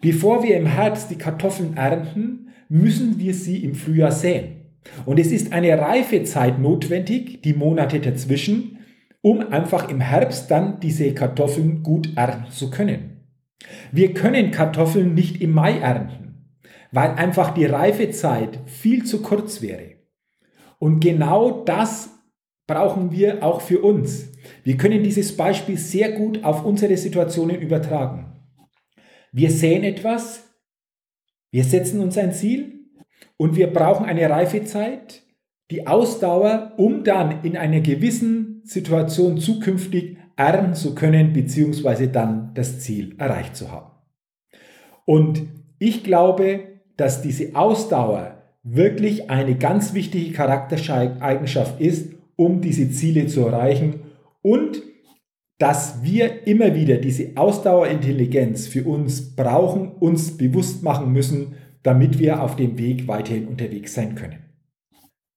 Bevor 0.00 0.42
wir 0.42 0.56
im 0.56 0.66
Herbst 0.66 1.10
die 1.10 1.18
Kartoffeln 1.18 1.76
ernten, 1.76 2.48
müssen 2.68 3.18
wir 3.18 3.34
sie 3.34 3.62
im 3.62 3.74
Frühjahr 3.74 4.12
säen. 4.12 4.59
Und 5.04 5.18
es 5.18 5.30
ist 5.30 5.52
eine 5.52 5.78
Reifezeit 5.78 6.58
notwendig, 6.58 7.42
die 7.42 7.54
Monate 7.54 8.00
dazwischen, 8.00 8.78
um 9.22 9.52
einfach 9.52 9.88
im 9.88 10.00
Herbst 10.00 10.50
dann 10.50 10.80
diese 10.80 11.12
Kartoffeln 11.14 11.82
gut 11.82 12.16
ernten 12.16 12.50
zu 12.50 12.70
können. 12.70 13.26
Wir 13.92 14.14
können 14.14 14.50
Kartoffeln 14.50 15.14
nicht 15.14 15.42
im 15.42 15.52
Mai 15.52 15.78
ernten, 15.78 16.56
weil 16.92 17.10
einfach 17.10 17.52
die 17.52 17.66
Reifezeit 17.66 18.60
viel 18.66 19.04
zu 19.04 19.20
kurz 19.22 19.60
wäre. 19.60 19.96
Und 20.78 21.00
genau 21.00 21.62
das 21.64 22.10
brauchen 22.66 23.12
wir 23.12 23.44
auch 23.44 23.60
für 23.60 23.80
uns. 23.80 24.32
Wir 24.64 24.76
können 24.76 25.02
dieses 25.02 25.36
Beispiel 25.36 25.76
sehr 25.76 26.12
gut 26.12 26.42
auf 26.42 26.64
unsere 26.64 26.96
Situationen 26.96 27.60
übertragen. 27.60 28.32
Wir 29.32 29.50
sehen 29.50 29.84
etwas, 29.84 30.48
wir 31.50 31.64
setzen 31.64 32.00
uns 32.00 32.16
ein 32.16 32.32
Ziel 32.32 32.79
und 33.40 33.56
wir 33.56 33.68
brauchen 33.68 34.04
eine 34.04 34.28
Reifezeit, 34.28 35.22
die 35.70 35.86
Ausdauer, 35.86 36.74
um 36.76 37.04
dann 37.04 37.42
in 37.42 37.56
einer 37.56 37.80
gewissen 37.80 38.60
Situation 38.64 39.38
zukünftig 39.38 40.18
ernten 40.36 40.74
zu 40.74 40.94
können, 40.94 41.32
beziehungsweise 41.32 42.08
dann 42.08 42.52
das 42.52 42.80
Ziel 42.80 43.14
erreicht 43.16 43.56
zu 43.56 43.72
haben. 43.72 43.92
Und 45.06 45.40
ich 45.78 46.04
glaube, 46.04 46.64
dass 46.98 47.22
diese 47.22 47.56
Ausdauer 47.56 48.42
wirklich 48.62 49.30
eine 49.30 49.56
ganz 49.56 49.94
wichtige 49.94 50.32
Charaktereigenschaft 50.32 51.80
ist, 51.80 52.12
um 52.36 52.60
diese 52.60 52.90
Ziele 52.90 53.26
zu 53.26 53.46
erreichen 53.46 54.00
und 54.42 54.82
dass 55.56 56.02
wir 56.02 56.46
immer 56.46 56.74
wieder 56.74 56.98
diese 56.98 57.30
Ausdauerintelligenz 57.36 58.66
für 58.66 58.84
uns 58.84 59.34
brauchen, 59.34 59.92
uns 59.92 60.36
bewusst 60.36 60.82
machen 60.82 61.10
müssen, 61.10 61.54
damit 61.82 62.18
wir 62.18 62.42
auf 62.42 62.56
dem 62.56 62.78
Weg 62.78 63.08
weiterhin 63.08 63.48
unterwegs 63.48 63.94
sein 63.94 64.14
können. 64.14 64.38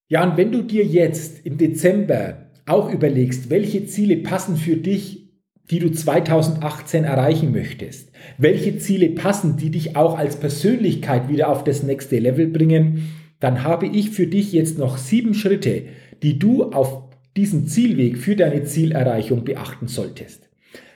Ja, 0.07 0.29
und 0.29 0.37
wenn 0.37 0.51
du 0.51 0.61
dir 0.61 0.85
jetzt 0.85 1.45
im 1.45 1.57
Dezember 1.57 2.51
auch 2.65 2.91
überlegst, 2.91 3.49
welche 3.49 3.85
Ziele 3.85 4.17
passen 4.17 4.57
für 4.57 4.75
dich, 4.75 5.31
die 5.69 5.79
du 5.79 5.91
2018 5.91 7.03
erreichen 7.03 7.51
möchtest, 7.51 8.11
welche 8.37 8.77
Ziele 8.77 9.09
passen, 9.09 9.57
die 9.57 9.71
dich 9.71 9.95
auch 9.95 10.17
als 10.17 10.35
Persönlichkeit 10.35 11.29
wieder 11.29 11.49
auf 11.49 11.63
das 11.63 11.83
nächste 11.83 12.19
Level 12.19 12.47
bringen, 12.47 13.09
dann 13.39 13.63
habe 13.63 13.87
ich 13.87 14.11
für 14.11 14.27
dich 14.27 14.53
jetzt 14.53 14.77
noch 14.77 14.97
sieben 14.97 15.33
Schritte, 15.33 15.83
die 16.21 16.39
du 16.39 16.71
auf 16.71 17.03
diesem 17.35 17.67
Zielweg 17.67 18.17
für 18.17 18.35
deine 18.35 18.63
Zielerreichung 18.63 19.43
beachten 19.43 19.87
solltest. 19.87 20.49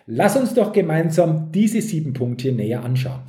Lass 0.05 0.37
uns 0.37 0.53
doch 0.53 0.71
gemeinsam 0.71 1.51
diese 1.51 1.81
sieben 1.81 2.13
Punkte 2.13 2.51
näher 2.51 2.83
anschauen. 2.83 3.21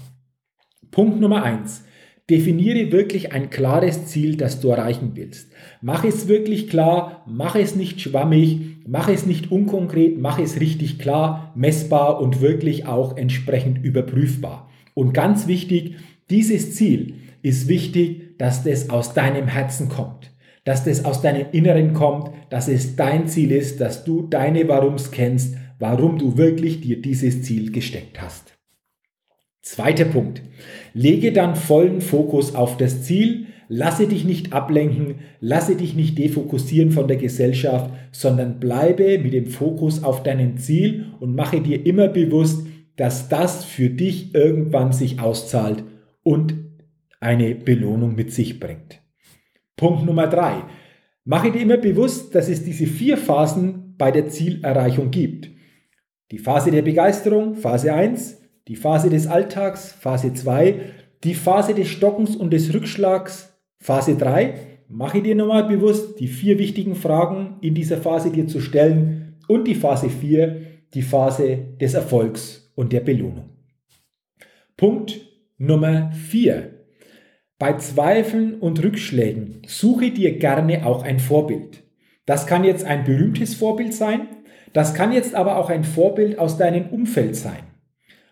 Punkt 0.90 1.20
Nummer 1.20 1.42
eins: 1.42 1.82
Definiere 2.30 2.92
wirklich 2.92 3.32
ein 3.32 3.48
klares 3.48 4.06
Ziel, 4.06 4.36
das 4.36 4.60
du 4.60 4.68
erreichen 4.68 5.12
willst. 5.14 5.50
Mach 5.80 6.04
es 6.04 6.28
wirklich 6.28 6.68
klar, 6.68 7.24
mach 7.26 7.54
es 7.56 7.74
nicht 7.74 8.00
schwammig, 8.02 8.76
mach 8.86 9.08
es 9.08 9.24
nicht 9.24 9.50
unkonkret, 9.50 10.18
mach 10.18 10.38
es 10.38 10.60
richtig 10.60 10.98
klar, 10.98 11.52
messbar 11.56 12.20
und 12.20 12.42
wirklich 12.42 12.86
auch 12.86 13.16
entsprechend 13.16 13.82
überprüfbar. 13.82 14.68
Und 14.92 15.14
ganz 15.14 15.46
wichtig, 15.46 15.96
dieses 16.28 16.74
Ziel 16.74 17.14
ist 17.40 17.66
wichtig, 17.68 18.36
dass 18.36 18.62
das 18.62 18.90
aus 18.90 19.14
deinem 19.14 19.46
Herzen 19.48 19.88
kommt. 19.88 20.30
dass 20.68 20.84
das 20.84 21.06
aus 21.06 21.22
deinem 21.22 21.46
Inneren 21.52 21.94
kommt, 21.94 22.30
dass 22.50 22.68
es 22.68 22.94
dein 22.94 23.26
Ziel 23.26 23.52
ist, 23.52 23.80
dass 23.80 24.04
du 24.04 24.26
deine 24.28 24.68
Warums 24.68 25.10
kennst, 25.10 25.56
warum 25.78 26.18
du 26.18 26.36
wirklich 26.36 26.82
dir 26.82 27.00
dieses 27.00 27.42
Ziel 27.42 27.72
gesteckt 27.72 28.20
hast. 28.20 28.57
Zweiter 29.68 30.06
Punkt. 30.06 30.40
Lege 30.94 31.30
dann 31.30 31.54
vollen 31.54 32.00
Fokus 32.00 32.54
auf 32.54 32.78
das 32.78 33.02
Ziel, 33.02 33.48
lasse 33.68 34.08
dich 34.08 34.24
nicht 34.24 34.54
ablenken, 34.54 35.16
lasse 35.40 35.76
dich 35.76 35.94
nicht 35.94 36.16
defokussieren 36.16 36.90
von 36.90 37.06
der 37.06 37.18
Gesellschaft, 37.18 37.90
sondern 38.10 38.60
bleibe 38.60 39.18
mit 39.18 39.34
dem 39.34 39.44
Fokus 39.44 40.02
auf 40.02 40.22
deinem 40.22 40.56
Ziel 40.56 41.08
und 41.20 41.36
mache 41.36 41.60
dir 41.60 41.84
immer 41.84 42.08
bewusst, 42.08 42.66
dass 42.96 43.28
das 43.28 43.62
für 43.66 43.90
dich 43.90 44.34
irgendwann 44.34 44.92
sich 44.92 45.20
auszahlt 45.20 45.84
und 46.22 46.54
eine 47.20 47.54
Belohnung 47.54 48.14
mit 48.14 48.32
sich 48.32 48.58
bringt. 48.58 49.02
Punkt 49.76 50.06
Nummer 50.06 50.28
drei. 50.28 50.62
Mache 51.24 51.52
dir 51.52 51.60
immer 51.60 51.76
bewusst, 51.76 52.34
dass 52.34 52.48
es 52.48 52.64
diese 52.64 52.86
vier 52.86 53.18
Phasen 53.18 53.96
bei 53.98 54.12
der 54.12 54.28
Zielerreichung 54.28 55.10
gibt. 55.10 55.50
Die 56.30 56.38
Phase 56.38 56.70
der 56.70 56.82
Begeisterung, 56.82 57.54
Phase 57.54 57.92
1, 57.92 58.38
die 58.68 58.76
Phase 58.76 59.08
des 59.08 59.26
Alltags, 59.26 59.92
Phase 59.92 60.34
2, 60.34 60.80
die 61.24 61.34
Phase 61.34 61.74
des 61.74 61.88
Stockens 61.88 62.36
und 62.36 62.52
des 62.52 62.72
Rückschlags, 62.72 63.58
Phase 63.80 64.16
3. 64.16 64.54
Mache 64.88 65.22
dir 65.22 65.34
nochmal 65.34 65.64
bewusst, 65.64 66.20
die 66.20 66.28
vier 66.28 66.58
wichtigen 66.58 66.94
Fragen 66.94 67.56
in 67.62 67.74
dieser 67.74 67.96
Phase 67.96 68.30
dir 68.30 68.46
zu 68.46 68.60
stellen 68.60 69.36
und 69.48 69.66
die 69.66 69.74
Phase 69.74 70.10
4, 70.10 70.62
die 70.94 71.02
Phase 71.02 71.58
des 71.80 71.94
Erfolgs 71.94 72.72
und 72.74 72.92
der 72.92 73.00
Belohnung. 73.00 73.50
Punkt 74.76 75.20
Nummer 75.56 76.12
4. 76.12 76.74
Bei 77.58 77.76
Zweifeln 77.76 78.60
und 78.60 78.82
Rückschlägen 78.82 79.62
suche 79.66 80.10
dir 80.10 80.38
gerne 80.38 80.86
auch 80.86 81.02
ein 81.02 81.18
Vorbild. 81.18 81.82
Das 82.26 82.46
kann 82.46 82.64
jetzt 82.64 82.84
ein 82.84 83.04
berühmtes 83.04 83.54
Vorbild 83.54 83.94
sein, 83.94 84.28
das 84.74 84.94
kann 84.94 85.12
jetzt 85.12 85.34
aber 85.34 85.56
auch 85.56 85.70
ein 85.70 85.84
Vorbild 85.84 86.38
aus 86.38 86.58
deinem 86.58 86.90
Umfeld 86.90 87.34
sein. 87.34 87.67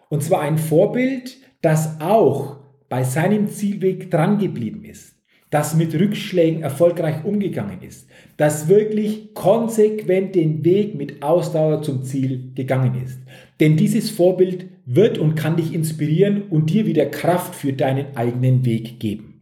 Und 0.08 0.22
zwar 0.22 0.40
ein 0.40 0.58
Vorbild, 0.58 1.36
das 1.62 2.00
auch 2.00 2.58
bei 2.88 3.02
seinem 3.02 3.48
Zielweg 3.48 4.10
drangeblieben 4.10 4.84
ist, 4.84 5.14
das 5.50 5.74
mit 5.74 5.94
Rückschlägen 5.94 6.62
erfolgreich 6.62 7.24
umgegangen 7.24 7.82
ist, 7.82 8.08
das 8.36 8.68
wirklich 8.68 9.34
konsequent 9.34 10.34
den 10.34 10.64
Weg 10.64 10.94
mit 10.94 11.22
Ausdauer 11.22 11.82
zum 11.82 12.02
Ziel 12.02 12.52
gegangen 12.54 13.02
ist. 13.04 13.18
Denn 13.60 13.76
dieses 13.76 14.10
Vorbild 14.10 14.66
wird 14.84 15.18
und 15.18 15.34
kann 15.34 15.56
dich 15.56 15.72
inspirieren 15.74 16.42
und 16.50 16.70
dir 16.70 16.86
wieder 16.86 17.06
Kraft 17.06 17.54
für 17.54 17.72
deinen 17.72 18.16
eigenen 18.16 18.64
Weg 18.64 19.00
geben. 19.00 19.36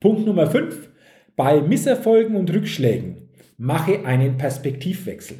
Punkt 0.00 0.26
Nummer 0.26 0.46
5. 0.46 0.90
Bei 1.36 1.60
Misserfolgen 1.60 2.36
und 2.36 2.52
Rückschlägen 2.52 3.28
mache 3.56 4.04
einen 4.04 4.36
Perspektivwechsel. 4.36 5.38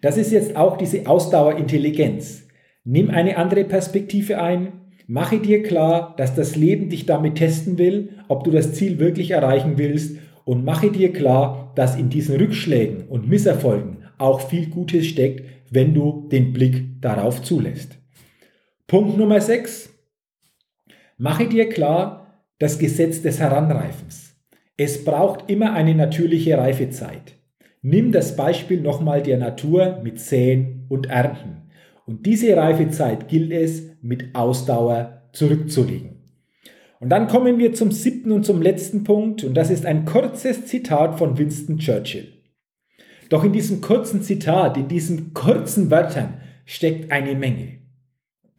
Das 0.00 0.16
ist 0.16 0.32
jetzt 0.32 0.56
auch 0.56 0.76
diese 0.76 1.06
Ausdauerintelligenz. 1.06 2.43
Nimm 2.84 3.08
eine 3.08 3.38
andere 3.38 3.64
Perspektive 3.64 4.40
ein, 4.40 4.72
mache 5.06 5.38
dir 5.38 5.62
klar, 5.62 6.14
dass 6.18 6.34
das 6.34 6.54
Leben 6.54 6.90
dich 6.90 7.06
damit 7.06 7.36
testen 7.36 7.78
will, 7.78 8.10
ob 8.28 8.44
du 8.44 8.50
das 8.50 8.74
Ziel 8.74 8.98
wirklich 8.98 9.30
erreichen 9.30 9.78
willst 9.78 10.18
und 10.44 10.64
mache 10.64 10.90
dir 10.90 11.12
klar, 11.12 11.72
dass 11.76 11.96
in 11.96 12.10
diesen 12.10 12.36
Rückschlägen 12.36 13.08
und 13.08 13.28
Misserfolgen 13.28 14.04
auch 14.18 14.42
viel 14.42 14.68
Gutes 14.68 15.06
steckt, 15.06 15.44
wenn 15.70 15.94
du 15.94 16.28
den 16.30 16.52
Blick 16.52 17.00
darauf 17.00 17.42
zulässt. 17.42 17.98
Punkt 18.86 19.16
Nummer 19.16 19.40
6. 19.40 19.90
Mache 21.16 21.48
dir 21.48 21.70
klar 21.70 22.44
das 22.58 22.78
Gesetz 22.78 23.22
des 23.22 23.40
Heranreifens. 23.40 24.36
Es 24.76 25.04
braucht 25.04 25.50
immer 25.50 25.72
eine 25.72 25.94
natürliche 25.94 26.58
Reifezeit. 26.58 27.36
Nimm 27.80 28.12
das 28.12 28.36
Beispiel 28.36 28.80
nochmal 28.80 29.22
der 29.22 29.38
Natur 29.38 30.00
mit 30.02 30.20
Säen 30.20 30.86
und 30.88 31.06
Ernten. 31.06 31.63
Und 32.06 32.26
diese 32.26 32.56
Reifezeit 32.56 33.28
gilt 33.28 33.52
es 33.52 33.82
mit 34.02 34.34
Ausdauer 34.34 35.22
zurückzulegen. 35.32 36.14
Und 37.00 37.10
dann 37.10 37.28
kommen 37.28 37.58
wir 37.58 37.74
zum 37.74 37.90
siebten 37.92 38.32
und 38.32 38.44
zum 38.44 38.62
letzten 38.62 39.04
Punkt 39.04 39.44
und 39.44 39.54
das 39.54 39.70
ist 39.70 39.84
ein 39.84 40.04
kurzes 40.04 40.66
Zitat 40.66 41.18
von 41.18 41.36
Winston 41.36 41.78
Churchill. 41.78 42.32
Doch 43.28 43.44
in 43.44 43.52
diesem 43.52 43.80
kurzen 43.80 44.22
Zitat, 44.22 44.76
in 44.76 44.88
diesen 44.88 45.34
kurzen 45.34 45.90
Wörtern 45.90 46.40
steckt 46.64 47.10
eine 47.10 47.34
Menge. 47.34 47.78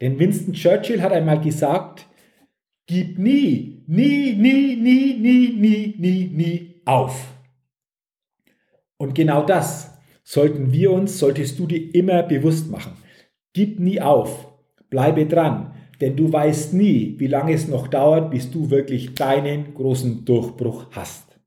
Denn 0.00 0.18
Winston 0.18 0.54
Churchill 0.54 1.02
hat 1.02 1.12
einmal 1.12 1.40
gesagt, 1.40 2.06
gib 2.86 3.18
nie, 3.18 3.82
nie, 3.86 4.34
nie, 4.34 4.76
nie, 4.76 5.14
nie, 5.14 5.52
nie, 5.54 5.94
nie, 5.98 6.24
nie 6.28 6.82
auf. 6.84 7.26
Und 8.96 9.14
genau 9.14 9.44
das 9.44 9.90
sollten 10.22 10.72
wir 10.72 10.90
uns, 10.90 11.18
solltest 11.18 11.58
du 11.58 11.66
dir 11.66 11.94
immer 11.94 12.22
bewusst 12.22 12.70
machen. 12.70 12.92
Gib 13.56 13.80
nie 13.80 14.02
auf, 14.02 14.48
bleibe 14.90 15.24
dran, 15.24 15.72
denn 16.02 16.14
du 16.14 16.30
weißt 16.30 16.74
nie, 16.74 17.14
wie 17.16 17.26
lange 17.26 17.54
es 17.54 17.68
noch 17.68 17.88
dauert, 17.88 18.30
bis 18.30 18.50
du 18.50 18.68
wirklich 18.68 19.14
deinen 19.14 19.72
großen 19.72 20.26
Durchbruch 20.26 20.88
hast. 20.90 21.38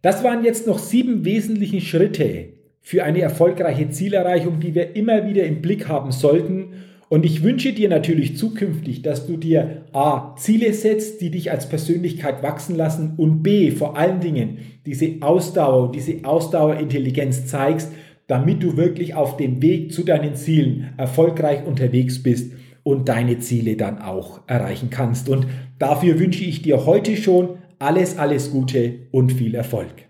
Das 0.00 0.22
waren 0.22 0.44
jetzt 0.44 0.68
noch 0.68 0.78
sieben 0.78 1.24
wesentliche 1.24 1.80
Schritte, 1.80 2.50
für 2.80 3.02
eine 3.02 3.20
erfolgreiche 3.20 3.90
Zielerreichung, 3.90 4.60
die 4.60 4.76
wir 4.76 4.94
immer 4.94 5.26
wieder 5.26 5.42
im 5.42 5.60
Blick 5.60 5.88
haben 5.88 6.12
sollten. 6.12 6.74
Und 7.08 7.26
ich 7.26 7.42
wünsche 7.42 7.72
dir 7.72 7.88
natürlich 7.88 8.36
zukünftig, 8.36 9.02
dass 9.02 9.26
du 9.26 9.36
dir 9.36 9.86
A, 9.92 10.36
Ziele 10.36 10.72
setzt, 10.72 11.20
die 11.20 11.32
dich 11.32 11.50
als 11.50 11.68
Persönlichkeit 11.68 12.44
wachsen 12.44 12.76
lassen 12.76 13.14
und 13.16 13.42
B, 13.42 13.72
vor 13.72 13.96
allen 13.96 14.20
Dingen 14.20 14.58
diese 14.86 15.16
Ausdauer, 15.20 15.90
diese 15.90 16.24
Ausdauerintelligenz 16.24 17.46
zeigst, 17.46 17.90
damit 18.28 18.62
du 18.62 18.76
wirklich 18.76 19.14
auf 19.14 19.36
dem 19.36 19.60
Weg 19.60 19.92
zu 19.92 20.04
deinen 20.04 20.36
Zielen 20.36 20.94
erfolgreich 20.96 21.66
unterwegs 21.66 22.22
bist 22.22 22.52
und 22.84 23.08
deine 23.08 23.38
Ziele 23.40 23.76
dann 23.76 23.98
auch 23.98 24.42
erreichen 24.46 24.90
kannst. 24.90 25.28
Und 25.28 25.46
dafür 25.78 26.20
wünsche 26.20 26.44
ich 26.44 26.62
dir 26.62 26.86
heute 26.86 27.16
schon 27.16 27.58
alles, 27.78 28.16
alles 28.16 28.50
Gute 28.50 29.08
und 29.10 29.32
viel 29.32 29.54
Erfolg. 29.54 30.08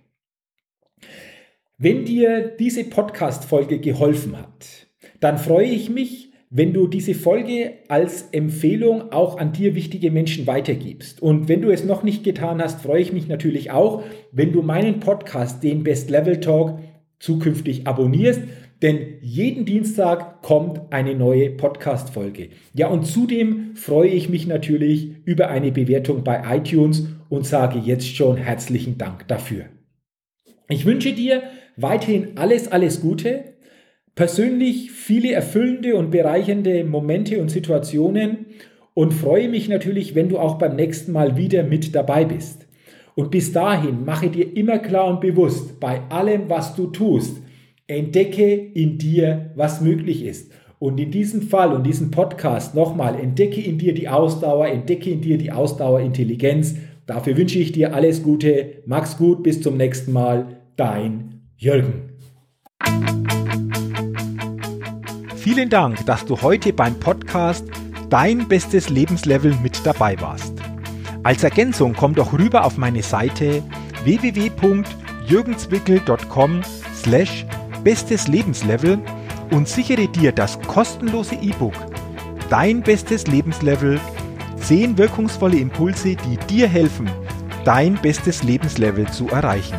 Wenn 1.78 2.04
dir 2.04 2.56
diese 2.58 2.84
Podcast-Folge 2.84 3.78
geholfen 3.78 4.36
hat, 4.36 4.88
dann 5.20 5.38
freue 5.38 5.68
ich 5.68 5.88
mich, 5.88 6.32
wenn 6.50 6.72
du 6.72 6.88
diese 6.88 7.14
Folge 7.14 7.74
als 7.88 8.30
Empfehlung 8.32 9.12
auch 9.12 9.38
an 9.38 9.52
dir 9.52 9.74
wichtige 9.74 10.10
Menschen 10.10 10.46
weitergibst. 10.46 11.22
Und 11.22 11.48
wenn 11.48 11.62
du 11.62 11.70
es 11.70 11.84
noch 11.84 12.02
nicht 12.02 12.24
getan 12.24 12.60
hast, 12.60 12.80
freue 12.80 13.02
ich 13.02 13.12
mich 13.12 13.28
natürlich 13.28 13.70
auch, 13.70 14.02
wenn 14.32 14.52
du 14.52 14.62
meinen 14.62 14.98
Podcast, 14.98 15.62
den 15.62 15.84
Best 15.84 16.10
Level 16.10 16.40
Talk, 16.40 16.78
zukünftig 17.18 17.86
abonnierst. 17.86 18.42
Denn 18.82 19.18
jeden 19.22 19.64
Dienstag 19.64 20.42
kommt 20.42 20.92
eine 20.92 21.14
neue 21.14 21.50
Podcast-Folge. 21.50 22.50
Ja, 22.74 22.88
und 22.88 23.06
zudem 23.06 23.74
freue 23.74 24.10
ich 24.10 24.28
mich 24.28 24.46
natürlich 24.46 25.10
über 25.24 25.48
eine 25.48 25.72
Bewertung 25.72 26.22
bei 26.22 26.42
iTunes 26.56 27.08
und 27.28 27.44
sage 27.44 27.80
jetzt 27.80 28.14
schon 28.14 28.36
herzlichen 28.36 28.96
Dank 28.98 29.26
dafür. 29.26 29.64
Ich 30.68 30.84
wünsche 30.84 31.12
dir 31.12 31.42
Weiterhin 31.80 32.32
alles, 32.34 32.72
alles 32.72 33.00
Gute. 33.00 33.54
Persönlich 34.16 34.90
viele 34.90 35.30
erfüllende 35.30 35.94
und 35.94 36.10
bereichernde 36.10 36.82
Momente 36.82 37.40
und 37.40 37.52
Situationen 37.52 38.46
und 38.94 39.14
freue 39.14 39.48
mich 39.48 39.68
natürlich, 39.68 40.16
wenn 40.16 40.28
du 40.28 40.40
auch 40.40 40.58
beim 40.58 40.74
nächsten 40.74 41.12
Mal 41.12 41.36
wieder 41.36 41.62
mit 41.62 41.94
dabei 41.94 42.24
bist. 42.24 42.66
Und 43.18 43.32
bis 43.32 43.50
dahin 43.50 44.04
mache 44.04 44.30
dir 44.30 44.56
immer 44.56 44.78
klar 44.78 45.08
und 45.08 45.20
bewusst, 45.20 45.80
bei 45.80 46.02
allem, 46.08 46.48
was 46.48 46.76
du 46.76 46.86
tust, 46.86 47.42
entdecke 47.88 48.54
in 48.54 48.96
dir, 48.96 49.50
was 49.56 49.80
möglich 49.80 50.24
ist. 50.24 50.52
Und 50.78 51.00
in 51.00 51.10
diesem 51.10 51.42
Fall 51.42 51.72
und 51.72 51.84
diesem 51.84 52.12
Podcast 52.12 52.76
nochmal, 52.76 53.18
entdecke 53.18 53.60
in 53.60 53.76
dir 53.76 53.92
die 53.92 54.08
Ausdauer, 54.08 54.68
entdecke 54.68 55.10
in 55.10 55.20
dir 55.20 55.36
die 55.36 55.50
Ausdauerintelligenz. 55.50 56.76
Dafür 57.06 57.36
wünsche 57.36 57.58
ich 57.58 57.72
dir 57.72 57.92
alles 57.92 58.22
Gute. 58.22 58.84
Mach's 58.86 59.18
gut, 59.18 59.42
bis 59.42 59.62
zum 59.62 59.76
nächsten 59.76 60.12
Mal. 60.12 60.60
Dein 60.76 61.40
Jürgen. 61.56 62.10
Vielen 65.34 65.70
Dank, 65.70 66.06
dass 66.06 66.24
du 66.24 66.40
heute 66.40 66.72
beim 66.72 66.94
Podcast 67.00 67.66
Dein 68.10 68.46
bestes 68.46 68.88
Lebenslevel 68.88 69.56
mit 69.60 69.84
dabei 69.84 70.18
warst. 70.20 70.57
Als 71.28 71.44
Ergänzung 71.44 71.92
komm 71.92 72.14
doch 72.14 72.32
rüber 72.32 72.64
auf 72.64 72.78
meine 72.78 73.02
Seite 73.02 73.62
www.jürgenzwickel.com 74.02 76.62
slash 76.94 77.44
bestes 77.84 78.28
Lebenslevel 78.28 78.98
und 79.50 79.68
sichere 79.68 80.08
dir 80.08 80.32
das 80.32 80.58
kostenlose 80.62 81.34
E-Book 81.34 81.74
Dein 82.48 82.80
bestes 82.80 83.26
Lebenslevel 83.26 84.00
10 84.56 84.96
wirkungsvolle 84.96 85.58
Impulse, 85.58 86.16
die 86.16 86.38
dir 86.48 86.66
helfen, 86.66 87.10
dein 87.62 87.96
bestes 87.96 88.42
Lebenslevel 88.42 89.06
zu 89.08 89.28
erreichen. 89.28 89.78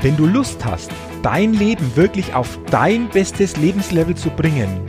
Wenn 0.00 0.16
du 0.16 0.24
Lust 0.24 0.64
hast, 0.64 0.90
dein 1.22 1.52
Leben 1.52 1.94
wirklich 1.96 2.34
auf 2.34 2.58
dein 2.70 3.10
bestes 3.10 3.58
Lebenslevel 3.58 4.14
zu 4.14 4.30
bringen, 4.30 4.88